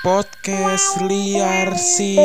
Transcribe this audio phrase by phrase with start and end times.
[0.00, 2.16] Podcast liar sih.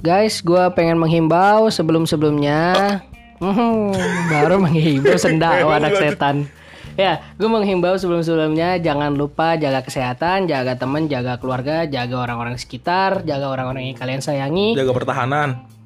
[0.00, 3.04] Guys, gue pengen menghimbau sebelum-sebelumnya.
[3.36, 3.92] Hmm,
[4.32, 6.48] baru menghimbau sendak anak setan.
[6.96, 13.28] Ya, gue menghimbau sebelum-sebelumnya jangan lupa jaga kesehatan, jaga temen, jaga keluarga, jaga orang-orang sekitar,
[13.28, 14.72] jaga orang-orang yang kalian sayangi.
[14.72, 15.79] Jaga pertahanan.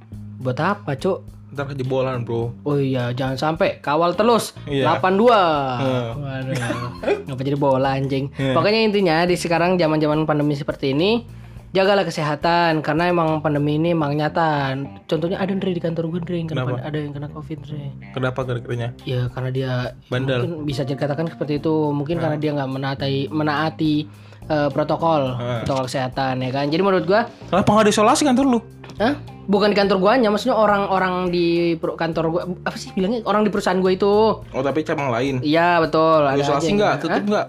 [0.45, 1.25] Buat apa, Cuk?
[1.51, 2.53] Ntar kejebolan, Bro.
[2.61, 4.53] Oh iya, jangan sampai kawal terus.
[4.67, 4.91] Iya.
[4.93, 5.25] 82.
[5.25, 6.55] Waduh.
[7.25, 8.29] Ngapa jadi bola anjing.
[8.35, 8.53] Iya.
[8.53, 11.25] Pokoknya intinya di sekarang zaman-zaman pandemi seperti ini
[11.71, 14.75] jagalah kesehatan karena emang pandemi ini emang nyata.
[15.07, 16.79] Contohnya ada Andre di kantor gue Andre yang kena Kenapa?
[16.83, 17.83] ada yang kena Covid Andre.
[18.13, 18.89] Kenapa gara-garanya?
[19.03, 19.73] Ya karena dia
[20.11, 20.41] Bandel.
[20.43, 21.75] mungkin bisa dikatakan seperti itu.
[21.89, 23.95] Mungkin karena dia nggak menaati menaati
[24.45, 25.63] eh, protokol Ah.
[25.63, 26.67] protokol kesehatan ya kan.
[26.67, 28.61] Jadi menurut gua Kenapa nggak diisolasi kantor lu?
[28.95, 29.15] Hah?
[29.45, 33.77] Bukan di kantor guanya, maksudnya orang-orang di kantor gua apa sih bilangnya orang di perusahaan
[33.77, 34.41] gua itu.
[34.41, 35.41] Oh, tapi cabang lain.
[35.41, 36.23] Iya betul.
[36.23, 36.93] ada Isolasi aja yang- nggak?
[36.93, 37.01] Hah?
[37.01, 37.47] Tutup nggak?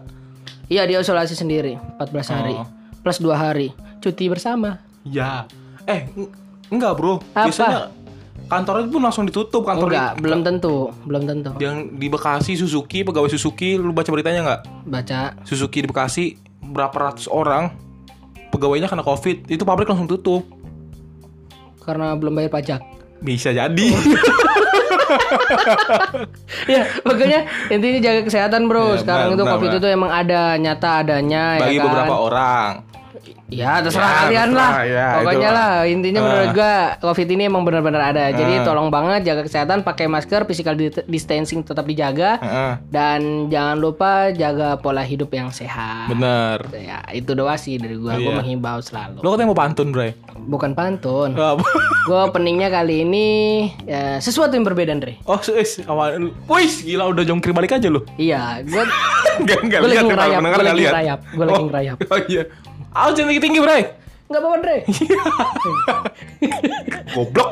[0.65, 2.65] Iya dia isolasi sendiri 14 hari Oh.
[2.99, 4.81] plus 2 hari cuti bersama.
[5.03, 5.45] Ya.
[5.85, 6.33] Eh, ng-
[6.67, 7.21] enggak, Bro.
[7.31, 7.45] Apa?
[7.47, 7.93] Biasanya
[8.45, 11.49] kantornya pun langsung ditutup kantor Enggak, belum tentu, belum tentu.
[11.57, 15.19] yang di Bekasi Suzuki pegawai Suzuki lu baca beritanya nggak Baca.
[15.41, 17.69] Suzuki di Bekasi berapa ratus orang
[18.49, 20.45] pegawainya kena covid itu pabrik langsung tutup
[21.85, 22.81] Karena belum bayar pajak.
[23.15, 23.87] bisa jadi
[26.67, 27.39] ya, makanya
[27.71, 28.95] intinya jaga kesehatan, Bro.
[28.95, 29.79] Ya, Sekarang benar, itu benar, Covid benar.
[29.81, 31.85] itu emang ada, nyata adanya bagi ya kan.
[31.87, 32.69] beberapa orang
[33.47, 34.83] Ya, terserah Ya, kalian terserah, lah.
[34.83, 36.25] ya, Pokoknya lah, intinya Ah.
[36.25, 38.25] menurut gua Covid ini emang benar-benar ada.
[38.29, 38.63] Jadi Ah.
[38.63, 44.11] tolong banget jaga kesehatan, pakai masker, physical di- distancing tetap dijaga Heeh, dan jangan lupa
[44.31, 46.07] jaga pola hidup yang sehat.
[46.07, 48.15] bener Ya, itu doa sih dari gua.
[48.15, 48.37] Gua Iya.
[48.37, 49.19] menghimbau selalu.
[49.19, 51.33] lo katanya mau pantun bre Bukan pantun.
[52.05, 53.27] Gue openingnya kali ini
[53.81, 55.17] ya, sesuatu yang berbeda, Andre.
[55.23, 58.83] oh wis awal wis gila udah jongkir balik aja lo Iya, gue
[59.35, 61.97] Gua lagi ya, para ngerayap, nggak lagi ngerayap, gua lagi Oh, ngerayap.
[62.05, 62.43] Oh iya.
[62.95, 63.79] Ah, jangan tinggi tinggi, Bre.
[64.25, 64.77] nggak apa-apa, Andre.
[67.11, 67.51] Goblok.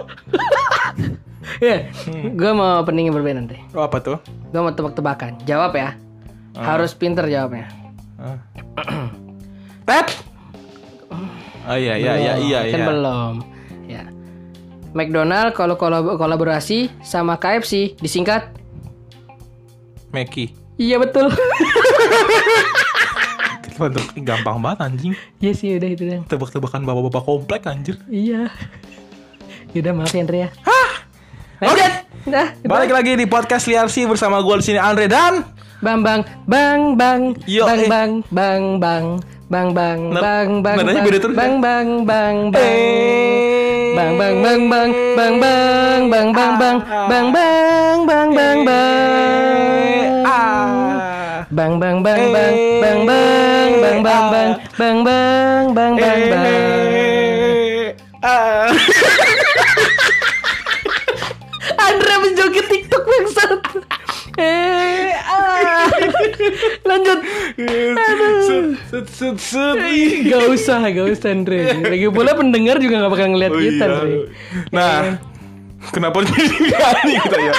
[1.59, 1.78] ya,
[2.26, 3.59] gue mau opening yang berbeda, Andre.
[3.76, 4.18] Oh, apa tuh?
[4.50, 5.44] Gue mau tebak-tebakan.
[5.44, 6.00] Jawab ya.
[6.56, 7.68] Harus pinter jawabnya.
[8.16, 8.40] Ah.
[9.84, 10.08] Tet.
[11.64, 12.88] Oh iya iya iya Belum, iya Kan iya.
[12.88, 13.34] belum.
[13.86, 14.04] Ya.
[14.94, 18.48] McDonald kalau kolab- kolaborasi sama KFC disingkat
[20.10, 20.54] Meki.
[20.75, 21.30] Iya betul.
[23.74, 25.14] Bentuk gampang banget anjing.
[25.38, 26.22] Iya sih udah itu deh.
[26.26, 27.98] Tebak-tebakan bapak-bapak komplek anjir.
[28.06, 28.48] Iya.
[29.72, 30.50] Yaudah maaf ya Andre ya.
[31.60, 31.92] Lanjut.
[32.24, 32.48] Dah.
[32.62, 35.44] Balik lagi di podcast Liar sih bersama gue di sini Andre dan
[35.80, 37.90] Bang bang bang bang Yo, bang eh.
[37.92, 39.06] bang bang bang
[39.50, 41.40] bang bang Nar- bang bang nadanya bang beda terus ya?
[41.42, 43.92] bang bang bang bang Eh.
[43.92, 45.74] bang bang bang bang bang bang
[46.08, 49.93] bang bang bang bang bang bang bang bang Ah.
[51.53, 56.74] Bang bang bang bang bang bang bang bang bang bang bang bang bang bang
[57.84, 57.94] Eh.
[58.25, 58.72] Ah.
[61.78, 63.59] Andra menjoget TikTok bangsat.
[64.40, 65.92] Eh, ah.
[66.88, 67.19] Lanjut.
[68.47, 69.75] Set set set set.
[69.94, 70.31] Ih.
[70.31, 71.59] Gak usah, gak usah Andre.
[71.84, 73.94] Lagi pula pendengar juga gak bakal ngeliat Oh kita iya.
[73.94, 74.18] Andre.
[74.72, 75.22] Nah,
[75.92, 77.53] kenapa jadi kita ya?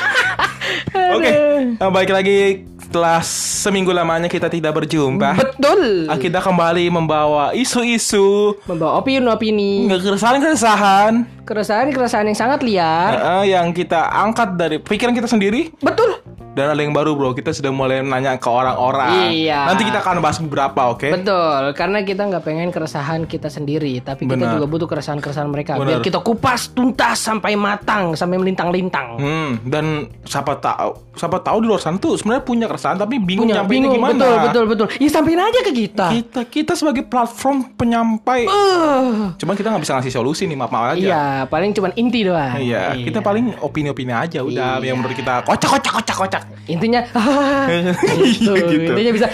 [1.14, 1.30] Oke,
[1.76, 5.34] nah, baik lagi setelah seminggu lamanya kita tidak berjumpa.
[5.34, 6.06] Betul.
[6.14, 13.10] Kita kembali membawa isu-isu Membawa opini-opini, keresahan-keresahan keresahan-keresahan yang sangat liar.
[13.42, 16.22] eh, yang kita angkat dari pikiran kita sendiri Betul.
[16.54, 19.66] Dan ada yang baru bro kita sudah mulai nanya ke orang-orang Iya.
[19.66, 24.24] nanti kita akan bahas beberapa oke Betul, karena kita nggak pengen keresahan kita sendiri, tapi
[24.24, 24.54] kita Benar.
[24.54, 25.74] juga butuh keresahan-keresahan mereka.
[25.74, 25.86] Benar.
[25.88, 29.16] Biar kita kupas tuntas sampai matang, sampai melintang-lintang.
[29.16, 29.84] Hmm, dan
[30.22, 33.90] siapa tahu, siapa tahu di luar sana tuh sebenarnya punya keresahan tapi bingung Punya, nyampeinnya
[33.90, 34.14] bingung, gimana.
[34.14, 34.86] betul, betul, betul.
[34.96, 36.06] Ya sampein aja ke kita.
[36.12, 40.86] Kita kita sebagai platform penyampai, Uh, cuman kita nggak bisa ngasih solusi nih maaf maaf
[40.92, 41.00] aja.
[41.00, 42.54] iya, paling cuman inti doang.
[42.56, 44.84] Iya, kita paling opini-opini aja udah Iya.
[44.84, 46.42] yang menurut kita kocak kocak kocak kocak.
[46.64, 47.00] Intinya,
[48.18, 48.52] gitu.
[48.56, 48.90] Gitu.
[48.90, 49.28] Intinya bisa.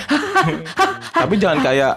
[1.12, 1.94] Tapi jangan kayak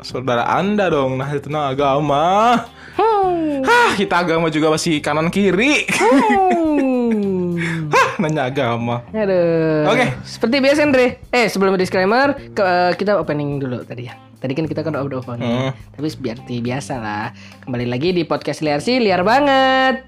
[0.00, 2.58] saudara Anda dong, nah itu nah agama.
[2.92, 3.64] Hmm.
[3.64, 5.86] Hah, kita agama juga masih kanan kiri.
[5.88, 7.56] Hmm.
[7.94, 9.00] Hah, nanya agama.
[9.10, 9.88] Aduh.
[9.88, 10.06] Oke.
[10.22, 11.22] Seperti biasa Andre.
[11.28, 14.14] Eh sebelum disclaimer, ke- eh, kita opening dulu tadi ya.
[14.38, 15.70] Tadi kan kita kan udah opening.
[15.70, 15.70] Hmm.
[15.94, 17.26] Tapi seperti biasa lah.
[17.62, 20.02] Kembali lagi di podcast liar sih, liar banget.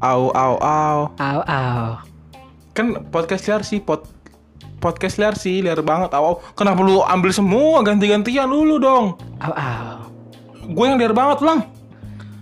[0.00, 0.98] Au au au.
[1.14, 2.11] Au au.
[2.72, 4.08] Kan podcast liar sih pot
[4.80, 6.08] podcast liar sih liar banget.
[6.16, 6.40] Au.
[6.56, 9.20] Kenapa lu ambil semua ganti-gantian dulu dong?
[9.38, 10.08] Au au.
[10.62, 11.66] Gue yang liar banget, Lang.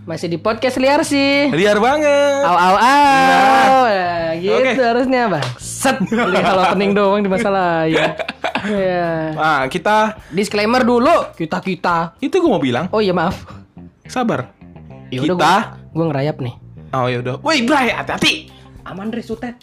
[0.05, 1.51] Masih di podcast liar sih.
[1.51, 2.43] Liar banget.
[2.47, 3.83] Aw aw aw.
[3.87, 4.73] Nah, gitu Oke.
[4.77, 5.47] harusnya bang.
[5.61, 5.97] Set.
[6.07, 8.15] Beli halo pening doang di masalah ya.
[8.61, 9.33] Ya.
[9.33, 11.33] Nah, kita Disclaimer dulu.
[11.33, 12.13] Kita kita.
[12.21, 13.41] itu gue mau bilang, Oh iya maaf.
[14.05, 14.53] sabar.
[15.09, 15.57] Ya udah kita gua,
[15.97, 16.55] gua ngerayap nih.
[16.93, 17.41] Oh ya udah.
[17.41, 18.53] Woi, Bray, hati-hati.
[18.85, 19.57] Aman Re sutet.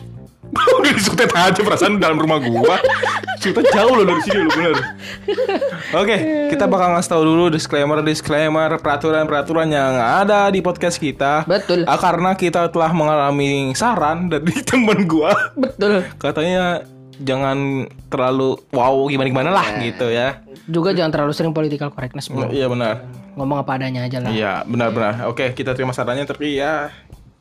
[0.79, 2.79] Udah disutet aja perasaan dalam rumah gua.
[3.37, 4.75] Sutet jauh loh dari sini loh bener.
[5.93, 6.15] Oke,
[6.49, 11.45] kita bakal ngasih tahu dulu disclaimer disclaimer peraturan-peraturan yang ada di podcast kita.
[11.45, 11.85] Betul.
[11.85, 15.31] Ah, karena kita telah mengalami saran dari teman gua.
[15.53, 16.07] Betul.
[16.17, 16.81] Katanya
[17.17, 20.41] jangan terlalu wow gimana gimana lah gitu ya.
[20.67, 22.49] Juga jangan terlalu sering political correctness bro.
[22.49, 23.05] Iya benar.
[23.37, 24.29] Ngomong apa adanya aja lah.
[24.33, 25.29] Iya benar-benar.
[25.29, 26.93] Oke kita terima sarannya tapi ya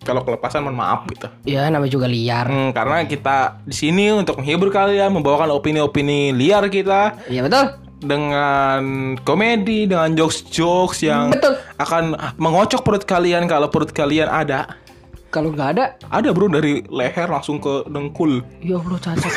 [0.06, 1.26] kalau kelepasan mohon maaf gitu.
[1.43, 2.47] Ya namanya juga liar.
[2.47, 7.75] Hmm, karena kita di sini untuk menghibur kalian, membawakan opini-opini liar kita Iya betul.
[7.99, 8.81] dengan
[9.20, 11.58] komedi, dengan jokes-jokes yang Betul.
[11.76, 14.79] akan mengocok perut kalian kalau perut kalian ada.
[15.26, 18.41] Kalau nggak ada, Ada bro dari leher langsung ke dengkul.
[18.62, 19.32] ya Allah cacat.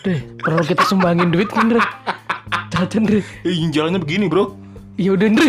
[0.00, 1.82] Deh, perlu kita sumbangin duit kan Dre?
[2.72, 3.20] Cacat Dre.
[3.44, 4.56] Eh, jalannya begini bro.
[4.96, 5.48] Ya udah Dre.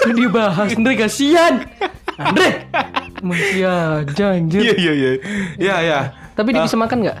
[0.00, 1.60] Kan dia bahas Dre kasihan.
[2.16, 2.48] Andre.
[3.20, 4.60] Masih aja anjir.
[4.60, 5.10] Iya iya iya.
[5.56, 6.00] Iya iya.
[6.32, 7.18] Tapi dia bisa makan nggak?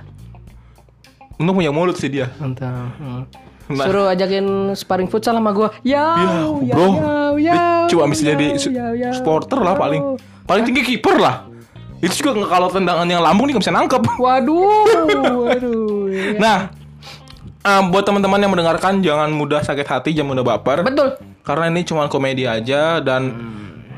[1.36, 2.32] Untung punya mulut sih dia.
[2.38, 2.92] Entah.
[2.96, 3.22] Hmm.
[3.66, 3.82] Nah.
[3.82, 5.74] Suruh ajakin sparring futsal sama gua.
[5.82, 6.14] Ya,
[6.62, 6.88] Ya, bro.
[7.34, 7.58] Dia
[7.90, 8.70] cuma bisa jadi su-
[9.12, 10.16] supporter lah paling.
[10.46, 11.50] Paling tinggi kiper lah.
[11.98, 14.02] Itu juga kalau tendangan yang lambung nih nggak bisa nangkep.
[14.16, 14.84] Waduh,
[15.48, 16.06] waduh.
[16.06, 16.38] ya.
[16.38, 16.58] Nah,
[17.58, 20.86] eh, buat teman-teman yang mendengarkan jangan mudah sakit hati, jangan mudah baper.
[20.86, 21.18] Betul.
[21.42, 23.34] Karena ini cuma komedi aja dan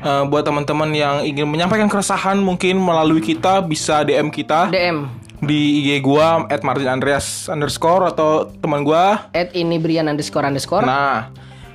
[0.01, 5.05] eh, buat teman-teman yang ingin menyampaikan keresahan mungkin melalui kita bisa DM kita DM
[5.39, 9.31] di IG gua @martinandreas underscore atau teman gua.
[9.31, 10.83] at ini Brian underscore underscore.
[10.83, 11.31] Nah,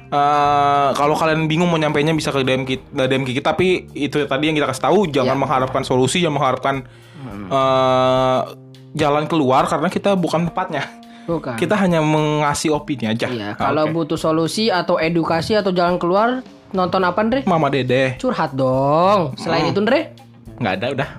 [0.06, 4.44] eh, kalau kalian bingung mau nyampainya bisa ke DM kita, DM kita tapi itu tadi
[4.44, 5.40] yang kita kasih tahu jangan Ya.
[5.40, 6.74] mengharapkan solusi, jangan mengharapkan
[7.46, 8.40] eh,
[8.94, 10.84] jalan keluar karena kita bukan tempatnya.
[11.24, 11.56] Bukan.
[11.56, 13.26] Kita hanya mengasih opini aja.
[13.26, 13.96] Iya, Ah, kalau oke.
[13.96, 16.44] butuh solusi atau edukasi atau jalan keluar,
[16.74, 17.40] nonton apa, Andre?
[17.44, 19.32] Mama Dede Curhat dong.
[19.36, 20.10] Selain itu, Andre?
[20.54, 21.10] nggak ada udah,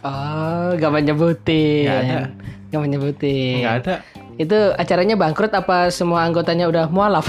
[0.00, 1.84] Oh, gak menyebutin.
[1.84, 2.18] Nggak ada.
[2.66, 3.56] Gak menyebutin.
[3.60, 3.94] nggak ada.
[4.36, 7.28] Itu acaranya bangkrut apa semua anggotanya udah mualaf?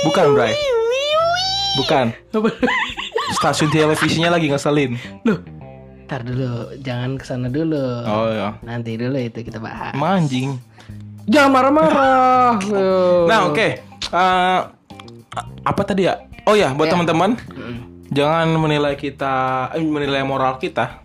[0.00, 0.54] Bukan, Bray.
[1.76, 2.06] Bukan.
[3.34, 4.98] Stasiun televisinya lagi ngeselin.
[5.22, 5.38] Loh,
[6.06, 6.74] ntar dulu.
[6.80, 8.02] Jangan ke sana dulu.
[8.02, 9.94] Oh ya, Nanti dulu itu kita bahas.
[9.94, 10.58] manjing.
[11.28, 12.56] Jangan marah-marah.
[13.30, 13.68] Nah, oke.
[14.08, 14.58] Eh,
[15.60, 16.18] apa tadi ya?
[16.44, 16.96] Oh ya, buat Ya.
[16.96, 17.36] teman-teman,
[18.08, 19.34] jangan menilai kita,
[19.70, 21.04] eh, menilai moral kita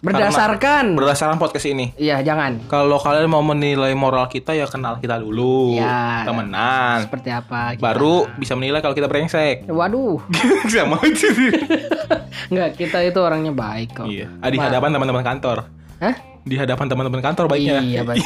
[0.00, 0.96] Berdasarkan.
[0.96, 1.92] berdasarkan podcast ini.
[1.94, 2.64] Iya, jangan.
[2.66, 6.24] Kalau kalian mau menilai moral kita ya kenal kita dulu, Ya.
[6.24, 7.04] temenan.
[7.04, 7.76] Seperti apa?
[7.76, 7.84] kita.
[7.84, 9.68] Baru bisa menilai kalau kita brengsek.
[9.68, 10.24] Waduh.
[10.72, 11.52] Sama sih.
[12.50, 14.06] Enggak, kita itu orangnya baik kok.
[14.08, 14.32] Iya.
[14.40, 15.68] Ah, di hadapan teman-teman kantor.
[16.00, 16.16] Hah?
[16.40, 17.84] Di hadapan teman-teman kantor baiknya.
[17.84, 18.24] Iya, betul.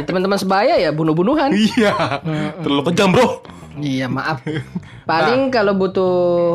[0.00, 1.52] Di teman-teman sebaya ya bunuh-bunuhan.
[1.52, 2.24] Iya.
[2.64, 3.44] Terlalu kejam, Bro.
[3.78, 4.42] Iya, maaf.
[5.10, 6.12] Paling kalau butuh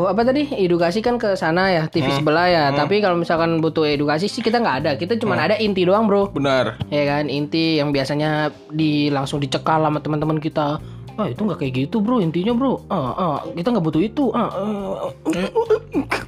[0.09, 0.49] apa tadi?
[0.49, 2.63] Edukasi kan ke sana ya, TV sebelah ya.
[2.73, 4.91] Tapi kalau misalkan butuh edukasi sih kita nggak ada.
[4.97, 6.33] Kita cuma ada inti doang, Bro.
[6.33, 6.81] Benar.
[6.89, 10.81] Ya kan, inti yang biasanya di langsung dicekal sama teman-teman kita.
[11.13, 12.89] Ah itu nggak kayak gitu bro intinya bro.
[12.89, 14.33] Ah, ah, kita nggak butuh itu.
[14.33, 15.13] Ah, ah.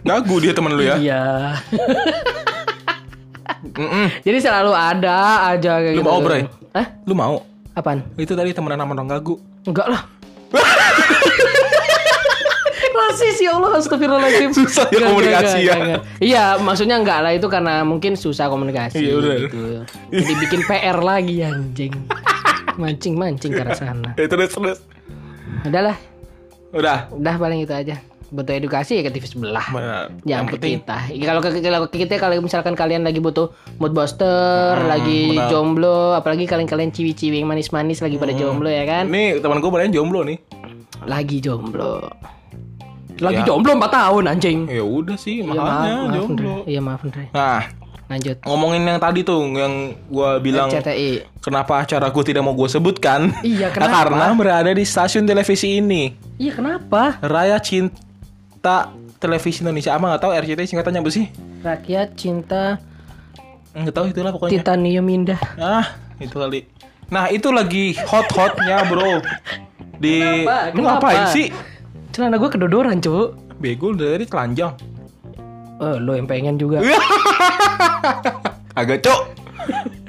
[0.06, 1.01] Gagu dia teman lu ya.
[1.01, 1.25] Iya.
[4.22, 5.16] Jadi selalu ada
[5.52, 6.08] aja kayak Lu gitu.
[6.08, 6.42] mau, Bray?
[6.72, 6.86] Hah?
[7.04, 7.36] Lu mau?
[7.74, 8.00] Apaan?
[8.16, 9.36] Itu tadi temenan sama orang gagu.
[9.64, 10.02] Enggak lah.
[12.96, 15.75] Rasis ya Allah astagfirullahaladzim Susah ya komunikasi ya.
[16.18, 19.36] Iya maksudnya enggak lah itu karena mungkin susah komunikasi Iya, udah.
[19.44, 19.60] gitu.
[20.16, 21.92] Jadi bikin PR lagi anjing
[22.75, 24.80] Mancing-mancing ke arah sana Eh, terus terus.
[25.64, 25.96] Udahlah
[26.72, 27.08] Udah.
[27.12, 30.10] Udah paling itu aja Butuh edukasi ya ke TV sebelah Benar.
[30.20, 33.50] Jangan Yang ke penting kita Kalau ke, kalau ke kita Kalau misalkan kalian lagi butuh
[33.77, 35.48] Mood booster Lagi Hmm, benar.
[35.48, 39.86] jomblo Apalagi kalian-kalian ciwi-ciwi yang manis-manis Lagi pada jomblo ya kan Nih teman gue pada
[39.88, 40.38] jomblo nih.
[41.03, 42.01] Lagi jomblo
[43.15, 43.46] Lagi Ya.
[43.46, 46.53] jomblo 4 tahun anjing Ya udah sih makanya maaf, maaf jomblo.
[46.65, 47.25] Iya maaf Andre.
[47.32, 47.62] Nah
[48.05, 48.38] Lanjut.
[48.44, 49.74] ngomongin yang tadi tuh yang
[50.05, 51.25] gue bilang CTI.
[51.39, 53.34] kenapa acara gue tidak mau gue sebutkan?
[53.41, 53.94] Iya, Nah, kenapa?
[53.98, 56.13] karena berada di stasiun televisi ini.
[56.38, 57.17] Iya kenapa?
[57.17, 57.98] Raya Cinta
[59.15, 59.93] Televisi Indonesia.
[59.93, 61.25] Apa nggak tahu RCTI singkatannya apa sih?
[61.62, 62.77] Rakyat cinta
[63.72, 64.51] Nggak tahu itulah pokoknya.
[64.60, 65.39] titanium indah.
[65.55, 66.63] Ah itu kali.
[67.07, 69.19] Nah itu lagi hot-hotnya bro.
[69.95, 70.55] Di Kenapa?
[70.72, 70.91] lu Kenapa?
[71.00, 71.48] ngapain sih?
[72.12, 73.36] Celana gue kedodoran cu.
[73.55, 74.75] Bego dari telanjang.
[75.75, 76.79] Eh lo yang pengen juga.
[78.79, 79.19] Agak cok.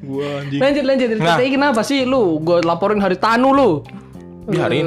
[0.07, 0.61] Gua anjing.
[0.63, 1.07] lanjut lanjut.
[1.19, 1.39] Nah.
[1.41, 2.39] Kenapa sih lu?
[2.39, 3.71] Gue laporin hari tanu lu.
[4.47, 4.87] Biarin.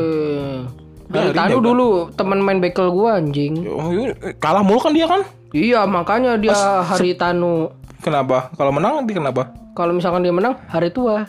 [1.09, 3.65] Eh, Haritanu dulu teman main bekel gua anjing.
[3.65, 5.25] Oh, iya, kalah mulu kan dia kan?
[5.49, 6.53] Iya, makanya dia
[6.85, 7.73] Haritanu.
[8.05, 8.53] Kenapa?
[8.53, 9.49] Kalau menang dia kenapa?
[9.73, 11.25] Kalau misalkan dia menang, hari tua.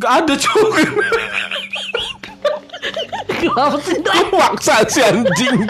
[0.00, 0.84] Gak ada cuy.
[3.36, 4.00] Kenapa sih?
[4.32, 5.60] Maksa si anjing.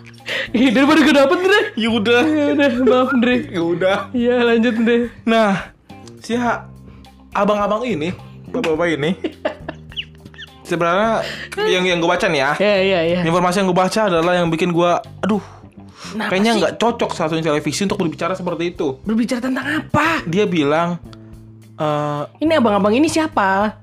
[0.54, 1.60] Ih, daripada gak dapet, Dre.
[1.78, 2.22] Ya udah.
[2.22, 3.36] Ya udah, maaf, Dre.
[3.50, 3.98] Ya udah.
[4.14, 4.98] Iya, lanjut, Dre.
[5.26, 5.70] Nah,
[6.22, 6.34] si
[7.34, 8.14] abang-abang ini,
[8.50, 9.10] bapak-bapak ini,
[10.66, 11.22] sebenarnya
[11.64, 13.20] yang yang gue baca nih ya, Ya, iya, iya.
[13.22, 14.90] informasi yang gue baca adalah yang bikin gue,
[15.22, 15.42] aduh,
[15.96, 18.98] Kenapa kayaknya nggak cocok satunya televisi untuk berbicara seperti itu.
[19.00, 20.22] Berbicara tentang apa?
[20.22, 20.98] Dia bilang
[21.74, 23.78] eh Ini abang-abang ini siapa?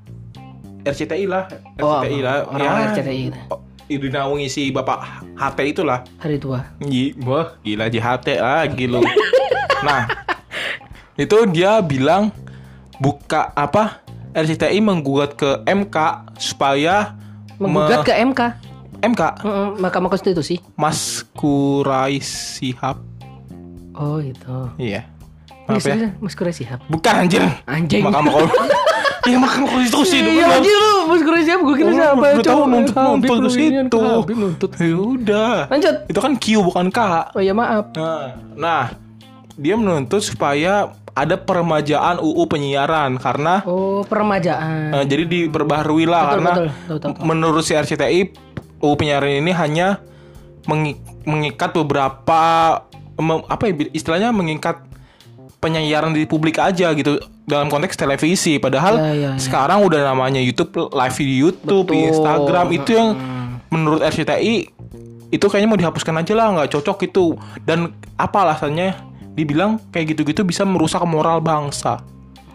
[0.84, 1.48] RCTI lah,
[1.80, 3.24] Oh, RCTI lah, orang RCTI.
[3.48, 5.00] oh, dinaungi si bapak
[5.34, 6.04] HT itulah.
[6.18, 6.60] Hari tua.
[6.80, 9.00] Gi- Wah, gila JHT lagi lu.
[9.80, 10.04] nah,
[11.24, 12.36] itu dia bilang
[13.00, 14.02] buka apa?
[14.34, 15.98] RCTI menggugat ke MK
[16.36, 17.13] supaya
[17.56, 18.42] Menggugat me- ke MK.
[19.04, 20.58] MK Mm-mm, Mahkamah Konstitusi.
[20.74, 22.24] Mas Kurais
[22.58, 22.98] Sihab.
[23.94, 24.58] Oh, itu.
[24.78, 25.06] Iya.
[25.63, 26.10] Ini Maaf ya.
[26.18, 26.80] Mas Kurai Sihab.
[26.88, 27.44] Bukan anjir.
[27.63, 28.02] Anjing.
[28.02, 28.52] Mahkamah Kon-
[29.24, 32.62] Iya, Mahkamah Konstitusi itu Iya anjir lu, Mas Kurai Sihab gue kira siapa Udah tahu
[32.66, 34.02] nuntut nuntut ke situ.
[34.34, 34.72] Nuntut.
[34.74, 35.56] Ya udah.
[35.68, 35.96] Lanjut.
[36.08, 37.00] Itu kan Q bukan K.
[37.32, 37.92] Oh iya maaf.
[37.94, 38.84] Nah, nah,
[39.54, 44.93] dia menuntut supaya ada peremajaan UU penyiaran karena Oh, peremajaan.
[44.96, 46.67] eh, jadi diperbaharui lah Betul, karena betul.
[46.67, 47.24] Tahu, tahu, tahu.
[47.24, 48.20] menurut si RCTI
[48.79, 50.01] UU penyiaran ini hanya
[50.63, 52.41] mengi- mengikat beberapa
[53.46, 54.82] apa ya istilahnya mengikat
[55.60, 59.32] penyiaran di publik aja gitu dalam konteks televisi padahal Ya, ya, ya.
[59.38, 62.10] sekarang udah namanya YouTube live di YouTube Betul.
[62.10, 63.10] Instagram itu yang
[63.70, 64.55] menurut RCTI
[65.29, 67.25] itu kayaknya mau dihapuskan aja lah nggak cocok itu
[67.62, 72.02] dan apa alasannya dibilang kayak gitu-gitu bisa merusak moral bangsa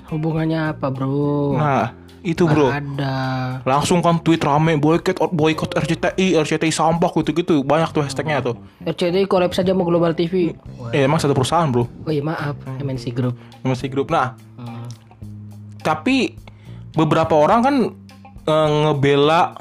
[0.09, 1.53] Hubungannya apa, Bro?
[1.55, 3.15] nah itu bro Ada.
[3.63, 9.25] langsung kan tweet rame boykot boykot RCTI RCTI sampah gitu-gitu banyak tuh hashtagnya tuh RCTI
[9.25, 10.51] collab saja mau Global TV.
[10.91, 13.39] eh, emang satu perusahaan bro Oh iya maaf, MNC Group.
[13.63, 14.91] masih grup nah Hmm.
[15.79, 16.35] tapi
[16.93, 17.77] beberapa orang kan
[18.45, 19.55] eh, ngebela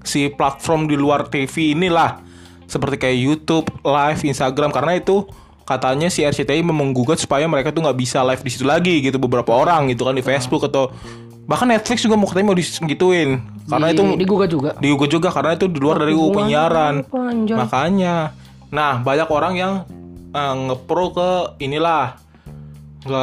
[0.00, 2.22] si platform di luar TV inilah
[2.64, 5.26] seperti kayak YouTube, live, Instagram karena itu
[5.68, 9.52] katanya si RCTI menggugat supaya mereka tuh nggak bisa live di situ lagi gitu beberapa
[9.52, 10.88] orang gitu kan di Facebook atau
[11.44, 14.70] bahkan Netflix juga mau katanya mau digituin karena Di- itu digugat juga.
[14.76, 17.04] digugat juga karena itu di luar dari UU penyiaran.
[17.52, 18.32] makanya.
[18.68, 19.72] Nah banyak orang yang
[20.30, 22.16] eh, ngepro ke inilah
[23.00, 23.22] ke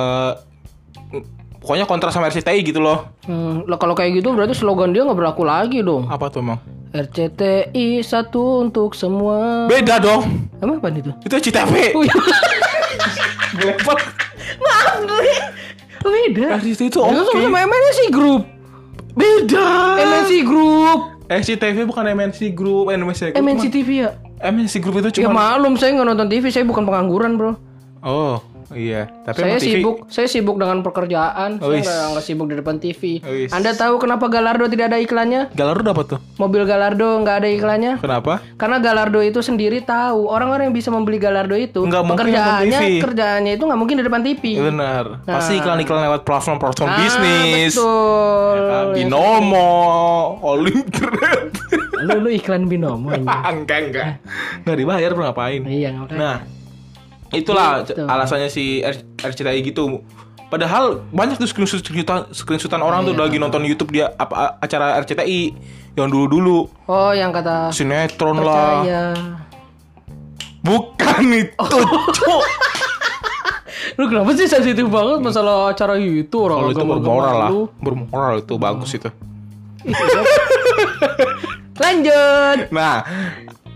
[1.59, 3.09] pokoknya kontra sama RCTI gitu loh.
[3.25, 6.05] Hmm, kalau kayak gitu berarti slogan dia nggak berlaku lagi dong.
[6.05, 6.61] apa tuh emang
[6.95, 9.67] RCTI satu untuk semua.
[9.67, 11.11] beda dong Emang apa itu?
[11.21, 12.15] itu CTV Oh iya.
[14.55, 15.03] Maaf.
[16.05, 16.55] Oh, beda.
[16.55, 18.41] RCTI itu oke sama MNC Group.
[19.11, 20.99] beda MNC Group.
[21.25, 24.09] SCTV bukan MNC Group MNC Group MNC TV ya?
[24.45, 27.51] MNC Group itu Ya cuma maklum saya nggak nonton TV, saya bukan pengangguran bro.
[28.03, 28.37] oh
[28.71, 31.57] iya tapi Saya TV sibuk, saya sibuk dengan pekerjaan.
[31.57, 31.85] Saya Wis.
[31.85, 33.19] nggak sibuk di depan TV.
[33.19, 33.51] Wis.
[33.51, 35.51] Anda tahu kenapa Galardo tidak ada iklannya?
[35.51, 37.93] Galardo dapat tuh Mobil Galardo nggak ada iklannya?
[37.97, 42.79] kenapa Karena Galardo itu sendiri tahu orang-orang yang bisa membeli Galardo itu Nggak mungkin pekerjaannya
[42.79, 42.91] TV.
[43.01, 44.43] kerjaannya itu nggak mungkin di depan TV.
[44.57, 48.57] benar pasti iklan-iklan lewat platform-platform Ah, bisnis Betul.
[48.63, 48.85] kan?
[48.95, 49.69] Binomo,
[50.65, 51.49] Internet.
[51.97, 53.09] Lu lu iklan binomo
[53.49, 54.07] enggak enggak.
[54.61, 55.61] Enggak dibayar bro ngapain?
[55.63, 55.91] Iya.
[56.07, 56.43] Nah,
[57.31, 58.01] itulah Gitu.
[58.01, 58.83] alasannya si
[59.17, 60.03] RCTI gitu.
[60.45, 63.21] Padahal banyak tuh screenshot screenshotan, screenshotan orang tuh Iya.
[63.23, 65.41] lagi nonton YouTube dia apa acara RCTI
[65.95, 68.83] yang dulu-dulu Oh yang kata sinetron lah.
[68.83, 69.03] percaya.
[70.61, 71.77] Bukan itu,
[72.11, 72.43] Cuk.
[73.97, 77.49] Lu kenapa sih sensitif banget masalah acara itu orang Kalau itu bermoral lah.
[77.79, 79.09] Bermoral itu bagus itu.
[81.75, 82.57] Lanjut.
[82.71, 83.03] Nah,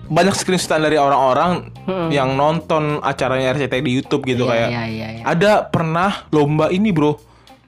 [0.10, 1.70] banyak screenshotan dari orang-orang
[2.10, 4.70] yang nonton acaranya RCTI di YouTube gitu Iya, kayak.
[4.70, 5.24] iya, iya, iya.
[5.24, 7.22] Ada pernah lomba ini, Bro.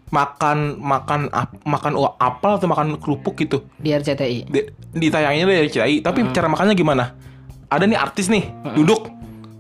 [0.09, 3.63] Makan makan ap- makan apel atau makan kerupuk gitu.
[3.77, 4.43] Di RCTI.
[4.43, 4.59] Di,
[4.91, 7.15] ditayanginnya dari RCTI, tapi cara makannya gimana?
[7.71, 8.43] Ada nih artis nih,
[8.75, 9.07] duduk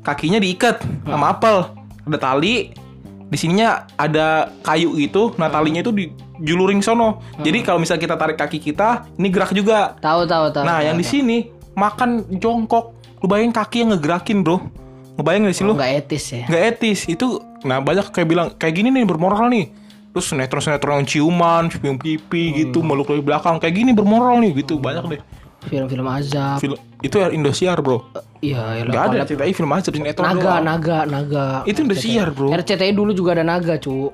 [0.01, 1.71] kakinya diikat sama apel.
[2.03, 2.75] Ada tali,
[3.23, 7.23] di sininya ada kayu gitu, nah talinya itu dijuluring sono.
[7.39, 9.95] Jadi kalau misalnya kita tarik kaki kita, ini gerak juga.
[10.03, 10.63] Tahu tahu tahu.
[10.67, 11.13] Nah, tahu, yang di tahu.
[11.15, 11.37] sini
[11.73, 12.95] makan jongkok.
[13.21, 14.57] Lu bayangin kaki yang ngegerakin, Bro.
[15.15, 15.73] Ngebayang gak sih lu?
[15.75, 16.43] nggak etis ya.
[16.47, 16.99] Nggak etis.
[17.05, 17.27] Itu
[17.61, 19.69] nah banyak kayak bilang kayak gini nih bermoral nih.
[20.11, 24.75] Terus sinetron-sinetron yang ciuman, cium pipi gitu, meluk dari belakang kayak gini bermoral nih gitu.
[24.75, 25.21] Banyak deh.
[25.61, 26.57] Film-film azab.
[26.57, 28.01] Film itu ya Indosiar, Bro.
[28.41, 30.63] Iya, ya Nggak ada CTI film azab sinetron Naga, doang.
[30.65, 31.45] naga, naga.
[31.63, 32.49] Itu Indosiar, Bro.
[32.49, 34.09] RCTI dulu juga ada naga, cu.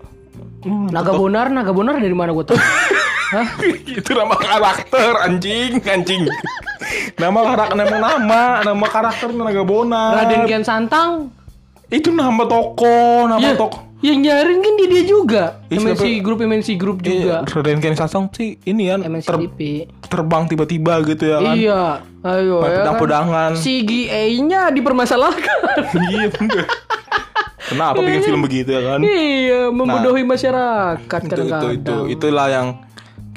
[0.68, 2.60] Hmm, Naga bonar, naga bonar dari mana gue tahu?
[3.28, 3.48] Hah?
[3.84, 6.24] itu nama karakter anjing, anjing.
[7.20, 10.24] nama karakter nama nama nama karakter Naga Bonar.
[10.24, 11.28] Raden Kian Santang.
[11.88, 13.84] Itu nama toko, nama Ya, toko.
[14.00, 15.44] yang nyariin kan dia, dia juga.
[15.68, 16.24] Ih, MNC siapa?
[16.24, 17.44] Group MNC Group juga.
[17.44, 21.56] Iya, Raden Kian Santang sih ini kan MNC ter- terbang tiba-tiba gitu ya kan.
[21.56, 21.82] Iya,
[22.24, 22.72] ayo ya kan.
[22.80, 23.52] Pedang-pedangan.
[23.58, 25.60] CGA-nya dipermasalahkan.
[26.08, 26.66] iya bener.
[27.68, 29.00] Kenapa bikin film begitu ya kan?
[29.04, 32.68] iya, membodohi masyarakat itu itu itu itulah yang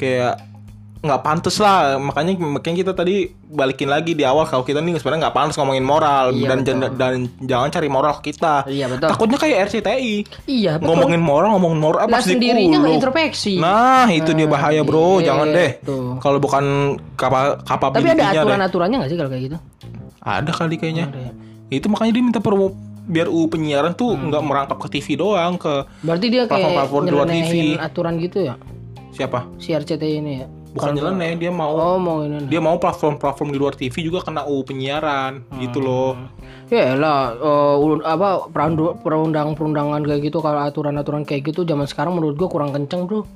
[0.01, 0.35] kayak
[1.01, 5.21] nggak pantas lah makanya makanya kita tadi balikin lagi di awal kalau kita nih sebenarnya
[5.23, 6.73] nggak pantas ngomongin moral Iya, dan, betul.
[6.75, 9.09] jan- dan jangan cari moral kita Iya, betul.
[9.09, 10.15] takutnya kayak RCTI
[10.45, 10.87] Iya, betul.
[10.87, 12.97] ngomongin moral ngomongin moral Lah pas di sendirinya nggak kulo.
[12.97, 13.55] introspeksi.
[13.57, 15.71] nah itu dia bahaya bro iya, jangan deh
[16.19, 16.65] kalau bukan
[17.15, 18.41] kapa Tapi kapabilitasnya ada deh.
[18.43, 19.57] aturan-aturannya nggak sih kalau kayak gitu?
[20.21, 21.33] ada kali kayaknya Ada ya.
[21.73, 24.29] itu makanya dia minta promo biar UU penyiaran tuh Hmm.
[24.29, 27.53] nggak merangkap ke TV doang ke Berarti dia kayak Platform-platform luar TV.
[27.75, 28.55] aturan gitu ya?
[29.21, 30.47] Siapa Si RCTI ini ya?
[30.71, 32.47] bukan nyeleneh dia mau Oh, mau ini.
[32.47, 36.17] dia mau platform-platform di luar TV juga kena UU penyiaran gitu loh
[36.71, 37.35] Ya lah,
[38.01, 43.05] apa perandu- perundang-perundangan kayak gitu kalau aturan-aturan kayak gitu zaman sekarang menurut gua kurang kenceng,
[43.05, 43.27] Bro.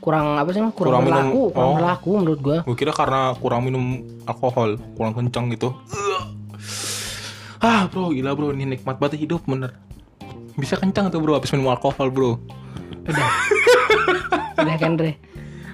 [0.00, 0.64] Kurang apa sih?
[0.64, 1.76] Kurang, Kurang minum- kurang oh.
[1.76, 2.58] berlaku menurut gua.
[2.62, 3.84] gue kira karena kurang minum
[4.24, 5.76] alkohol kurang kencang gitu
[7.60, 9.76] ah bro gila bro ini nikmat banget hidup bener
[10.56, 12.40] bisa kencang tuh bro habis minum alkohol bro
[13.02, 13.28] Udah.
[14.56, 15.16] Udah kan, Dre.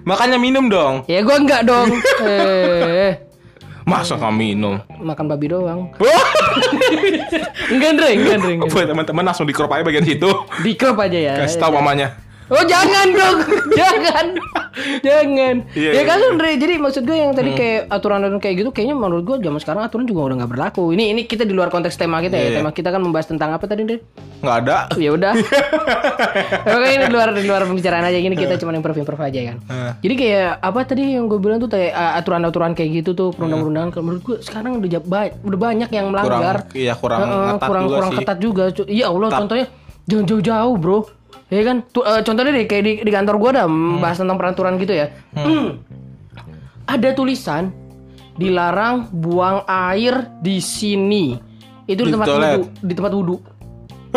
[0.02, 1.90] makanya minum dong Ya gua enggak dong.
[2.22, 3.18] eh,
[3.82, 5.90] masa nggak minum makan babi doang.
[5.96, 6.26] Wah,
[7.66, 8.54] Enggak, Dre, enggak, Dre.
[8.62, 10.26] buat teman-teman langsung di crop aja bagian situ
[10.60, 11.34] Di crop aja ya.
[11.38, 12.14] kasih tahu mamanya
[12.46, 13.38] Oh jangan dong,
[13.78, 14.26] jangan,
[15.02, 15.54] jangan.
[15.74, 18.94] Iya, ya iya, kan Andre, jadi maksud gue yang tadi kayak aturan-aturan kayak gitu, kayaknya
[18.94, 20.94] menurut gue zaman sekarang aturan juga udah nggak berlaku.
[20.94, 22.56] Ini ini kita di luar konteks tema kita ya, Iya, iya.
[22.62, 23.98] tema kita kan membahas tentang apa tadi Andre?
[24.36, 25.32] nggak ada Ya udah.
[26.76, 29.56] Oke ini di luar di luar pembicaraan aja gini kita cuma improve improve aja kan.
[29.66, 29.92] Eh.
[30.06, 33.90] Jadi kayak apa tadi yang gue bilang tuh kayak uh, aturan-aturan kayak gitu tuh perundang-perundangan
[33.90, 35.00] kalau menurut gue sekarang udah
[35.40, 36.68] udah banyak yang melanggar.
[36.68, 37.18] kurang iya kurang
[37.58, 38.64] ketat kurang juga kurang ketat juga.
[38.86, 39.66] Iya Allah contohnya
[40.06, 40.99] jangan jauh-jauh bro.
[41.47, 41.87] Ya kan?
[41.87, 43.65] Tuh, eh, contohnya deh kayak di, di kantor gua ada
[43.99, 45.15] bahas tentang peraturan gitu ya.
[45.32, 45.78] Hmm.
[46.85, 47.71] Ada tulisan
[48.35, 51.39] dilarang buang air di sini.
[51.85, 52.50] Itu di, Di tempat toilet?
[52.52, 53.37] wudhu, di tempat wudhu.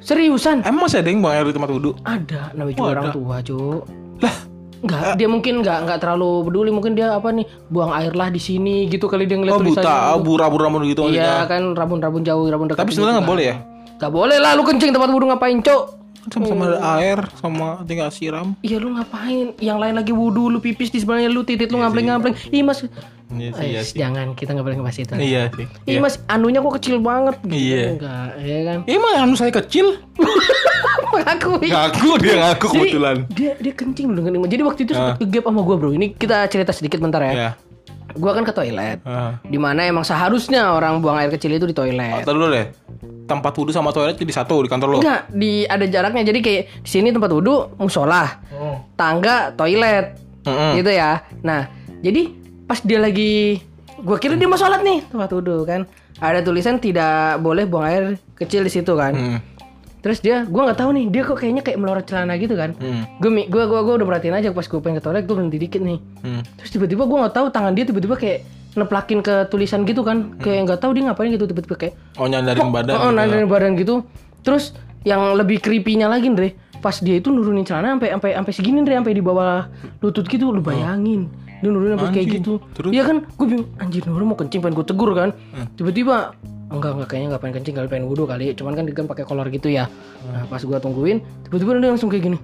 [0.00, 0.64] Seriusan?
[0.64, 3.14] emang masih ada yang buang air di tempat wudhu Ada, namanya juga Oh, orang ada.
[3.14, 3.80] tua, Cuk.
[4.18, 4.36] lah
[4.78, 8.38] Enggak, dia mungkin enggak enggak terlalu peduli, mungkin dia apa nih, buang air lah di
[8.38, 10.14] sini gitu kali dia ngeliat oh buta tulisannya.
[10.14, 12.78] oh, bura-bura gitu maksudnya Iya kan rabun-rabun jauh, rabun dekat.
[12.78, 13.32] tapi gitu sebenarnya nggak kan.
[13.34, 13.56] boleh ya
[13.98, 15.82] Gak boleh lah lu kencing tempat wudhu ngapain, Cok?
[16.28, 19.56] Sama-sama ada air sama tinggal siram Iya lu ngapain?
[19.58, 22.36] Yang lain lagi wudhu, lu pipis di sebelahnya lu titit lu ngampleng-ngampleng.
[22.52, 22.84] Ih mas,
[23.32, 25.12] iya sih Eh, iya sih jangan kita nggak boleh ngebahas itu.
[25.20, 27.36] iya sih Ih mas, anunya kok kecil banget.
[27.44, 27.56] Gitu.
[27.56, 27.84] Iya.
[27.96, 28.78] Enggak, ya kan?
[28.88, 29.86] Emang anu saya kecil?
[31.12, 31.68] Mengakui.
[31.72, 33.16] Ngaku dia ngaku kebetulan.
[33.32, 35.90] dia dia kencing dengan Jadi waktu itu sempat kegap sama gua bro.
[35.92, 37.56] Ini kita cerita sedikit bentar ya.
[38.16, 39.04] Gua kan ke toilet.
[39.04, 39.36] Ah.
[39.44, 42.24] Di mana emang seharusnya orang buang air kecil itu di toilet.
[42.24, 42.66] Tahu dulu deh.
[43.28, 44.96] Tempat wudhu sama toilet jadi satu di kantor lo.
[45.04, 46.24] Enggak, di ada jaraknya.
[46.24, 48.40] Jadi kayak di sini tempat wudhu musola,
[48.96, 50.16] tangga toilet,
[50.48, 50.80] Mm-mm.
[50.80, 51.20] gitu ya.
[51.44, 51.68] Nah,
[52.00, 52.32] jadi
[52.64, 53.60] pas dia lagi,
[54.00, 55.84] gua kira dia mau sholat nih tempat wudhu kan.
[56.18, 59.12] Ada tulisan tidak boleh buang air kecil di situ kan.
[59.12, 59.38] Hmm.
[59.98, 62.70] Terus dia, gua nggak tahu nih, dia kok kayaknya kayak melorot celana gitu kan.
[62.78, 63.02] Hmm.
[63.18, 65.82] Gue gua, gua, gua udah perhatiin aja pas gue pengen ke toilet, gue berhenti dikit
[65.82, 65.98] nih.
[66.22, 66.42] Hmm.
[66.62, 68.46] Terus tiba-tiba gue nggak tahu tangan dia tiba-tiba kayak
[68.78, 72.70] neplakin ke tulisan gitu kan, kayak nggak tahu dia ngapain gitu tiba-tiba kayak Oh nyandarin
[72.70, 72.94] badan.
[72.94, 73.18] Oh, gitu.
[73.18, 74.06] nandarin badan gitu.
[74.46, 74.70] Terus
[75.02, 79.02] yang lebih creepy-nya lagi, Andre, pas dia itu nurunin celana sampai sampai sampai segini, Andre,
[79.02, 79.66] sampai di bawah
[79.98, 81.26] lutut gitu, lu bayangin.
[81.58, 82.62] Dia nurunin sampai kayak gitu.
[82.78, 82.90] Terus?
[82.94, 83.26] Iya kan?
[83.34, 85.34] Gue bingung, anjir, nurun mau kencing pengen gue tegur kan.
[85.74, 88.52] Tiba-tiba enggak enggak kayaknya enggak pengen kencing kali pengen wudhu kali.
[88.52, 89.88] Cuman kan kan pakai kolor gitu ya.
[90.28, 92.38] Nah pas gua tungguin tiba-tiba dia langsung kayak gini.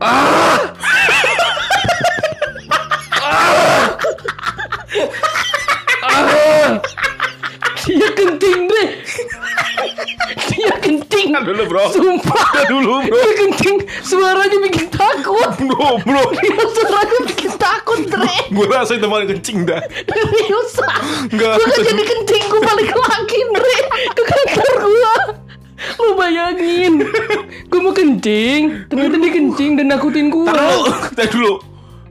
[0.00, 0.76] Ah!
[7.86, 8.88] dia kencing deh
[10.56, 11.84] dia kencing dulu bro.
[11.92, 13.12] sumpah dulu bro.
[13.14, 16.22] dia kencing suaranya bikin takut Bro, bro.
[16.34, 19.80] dia suaranya bikin takut Dre Gue rasa itu paling kencing dah.
[20.06, 20.96] seriusan
[21.28, 21.52] Enggak.
[21.54, 23.78] gue kan jadi kencing gue balik lagi Dre
[24.10, 25.14] ke kantor gue
[25.96, 26.92] lu bayangin
[27.62, 30.80] gue mau kencing ternyata dia kencing dan nakutin gue Tahu,
[31.12, 31.52] tahu dulu.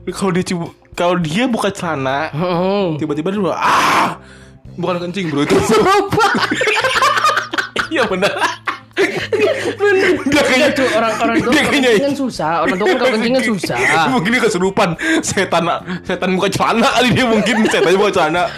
[0.06, 2.94] Kalau dia cibu, kalau dia buka celana, Hmm.
[2.94, 4.22] tiba-tiba dia bilang, ah,
[4.72, 5.58] bukan kencing bro itu.
[5.66, 6.30] Sumpah
[7.96, 8.32] Iya benar.
[8.96, 12.52] Dia kayaknya Cuy, orang orang tua Dia kan susah.
[12.64, 13.78] Orang tua kan kan susah.
[14.14, 14.88] Mungkin dia kesurupan.
[15.20, 15.64] Setan
[16.04, 17.56] Setan buka celana kali dia mungkin.
[17.68, 18.48] Setan buka celana.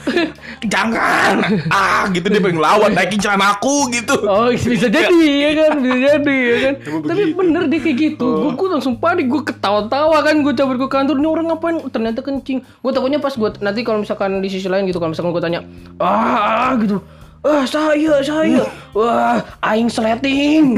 [0.63, 1.43] Jangan!
[1.71, 2.95] Ah gitu dia pengen lawan.
[2.95, 4.15] Naikin celana aku gitu.
[4.27, 5.71] Oh bisa jadi ya kan?
[5.83, 6.75] Bisa jadi ya kan?
[7.03, 8.29] Tapi bener deh kayak gitu.
[8.47, 9.27] Gue gue langsung panik.
[9.27, 10.39] Gue ketawa-tawa kan.
[10.47, 11.19] Gue cabut ke kantor.
[11.19, 11.77] Ini orang ngapain?
[11.91, 12.63] Ternyata kencing.
[12.63, 15.61] Gue takutnya pas gue Nanti kalau misalkan di sisi lain gitu Kalau misalkan gue tanya
[15.99, 17.03] Ah gitu
[17.47, 18.67] Ah saya saya.
[18.93, 20.75] Wah Aing sleting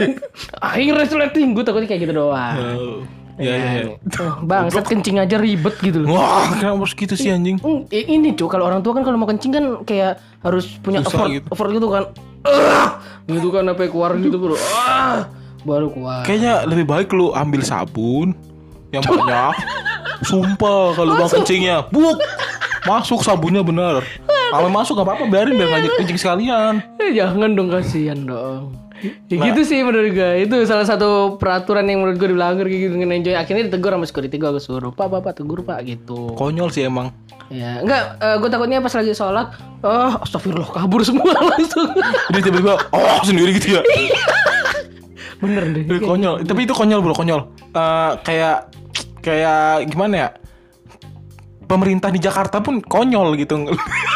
[0.68, 2.56] Aing resleting Gue takutnya kayak gitu doang.
[2.60, 2.98] Oh,
[3.34, 3.84] Iya iya iya
[4.22, 6.14] Oh, Bangsat kencing aja ribet gitu loh.
[6.14, 7.58] Wah kenapa harus gitu sih anjing?
[7.58, 11.26] Hmm, ini cuy kalau orang tua kan kalau mau kencing kan kayak harus punya Susah
[11.26, 11.46] effort, gitu.
[11.50, 12.02] effort gitu kan.
[12.46, 14.54] Ah, gitu kan sampai keluar gitu bro.
[14.86, 15.26] Ah,
[15.66, 16.22] baru keluar.
[16.22, 18.38] Kayaknya lebih baik lu ambil sabun
[18.94, 19.54] Yang banyak.
[20.30, 22.22] Sumpah kalau bang kencingnya Buk!
[22.86, 24.06] Masuk sabunnya bener
[24.54, 26.74] Kalau masuk gak apa-apa biarin biar ngajak kencing sekalian.
[26.96, 28.78] Eh, jangan dong kasihan dong.
[29.28, 29.50] Ya Nah.
[29.50, 33.12] gitu sih menurut gue Itu salah satu peraturan yang menurut gue dilanggar kayak gitu dengan
[33.12, 36.32] enjoy Akhirnya ditegur sama security gue Gue suruh Pak, pak, pak, tegur pak gitu.
[36.32, 37.12] Konyol sih emang.
[37.52, 41.90] Ya, enggak, gue takutnya pas lagi sholat Oh, astagfirullah, kabur semua langsung.
[42.32, 43.82] Dia tiba-tiba Oh sendiri gitu ya.
[45.36, 45.84] Bener deh.
[45.84, 46.40] Itu konyol.
[46.40, 47.40] Tapi itu konyol bro konyol.
[47.74, 48.72] Eh, Kayak
[49.20, 50.28] Kayak gimana ya?
[51.64, 53.68] Pemerintah di Jakarta pun konyol gitu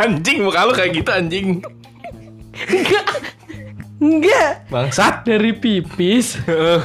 [0.00, 1.46] Anjing muka lu kayak gitu anjing.
[2.54, 3.06] Enggak.
[4.02, 4.50] Enggak.
[4.68, 5.22] Bangsat.
[5.24, 6.38] Dari pipis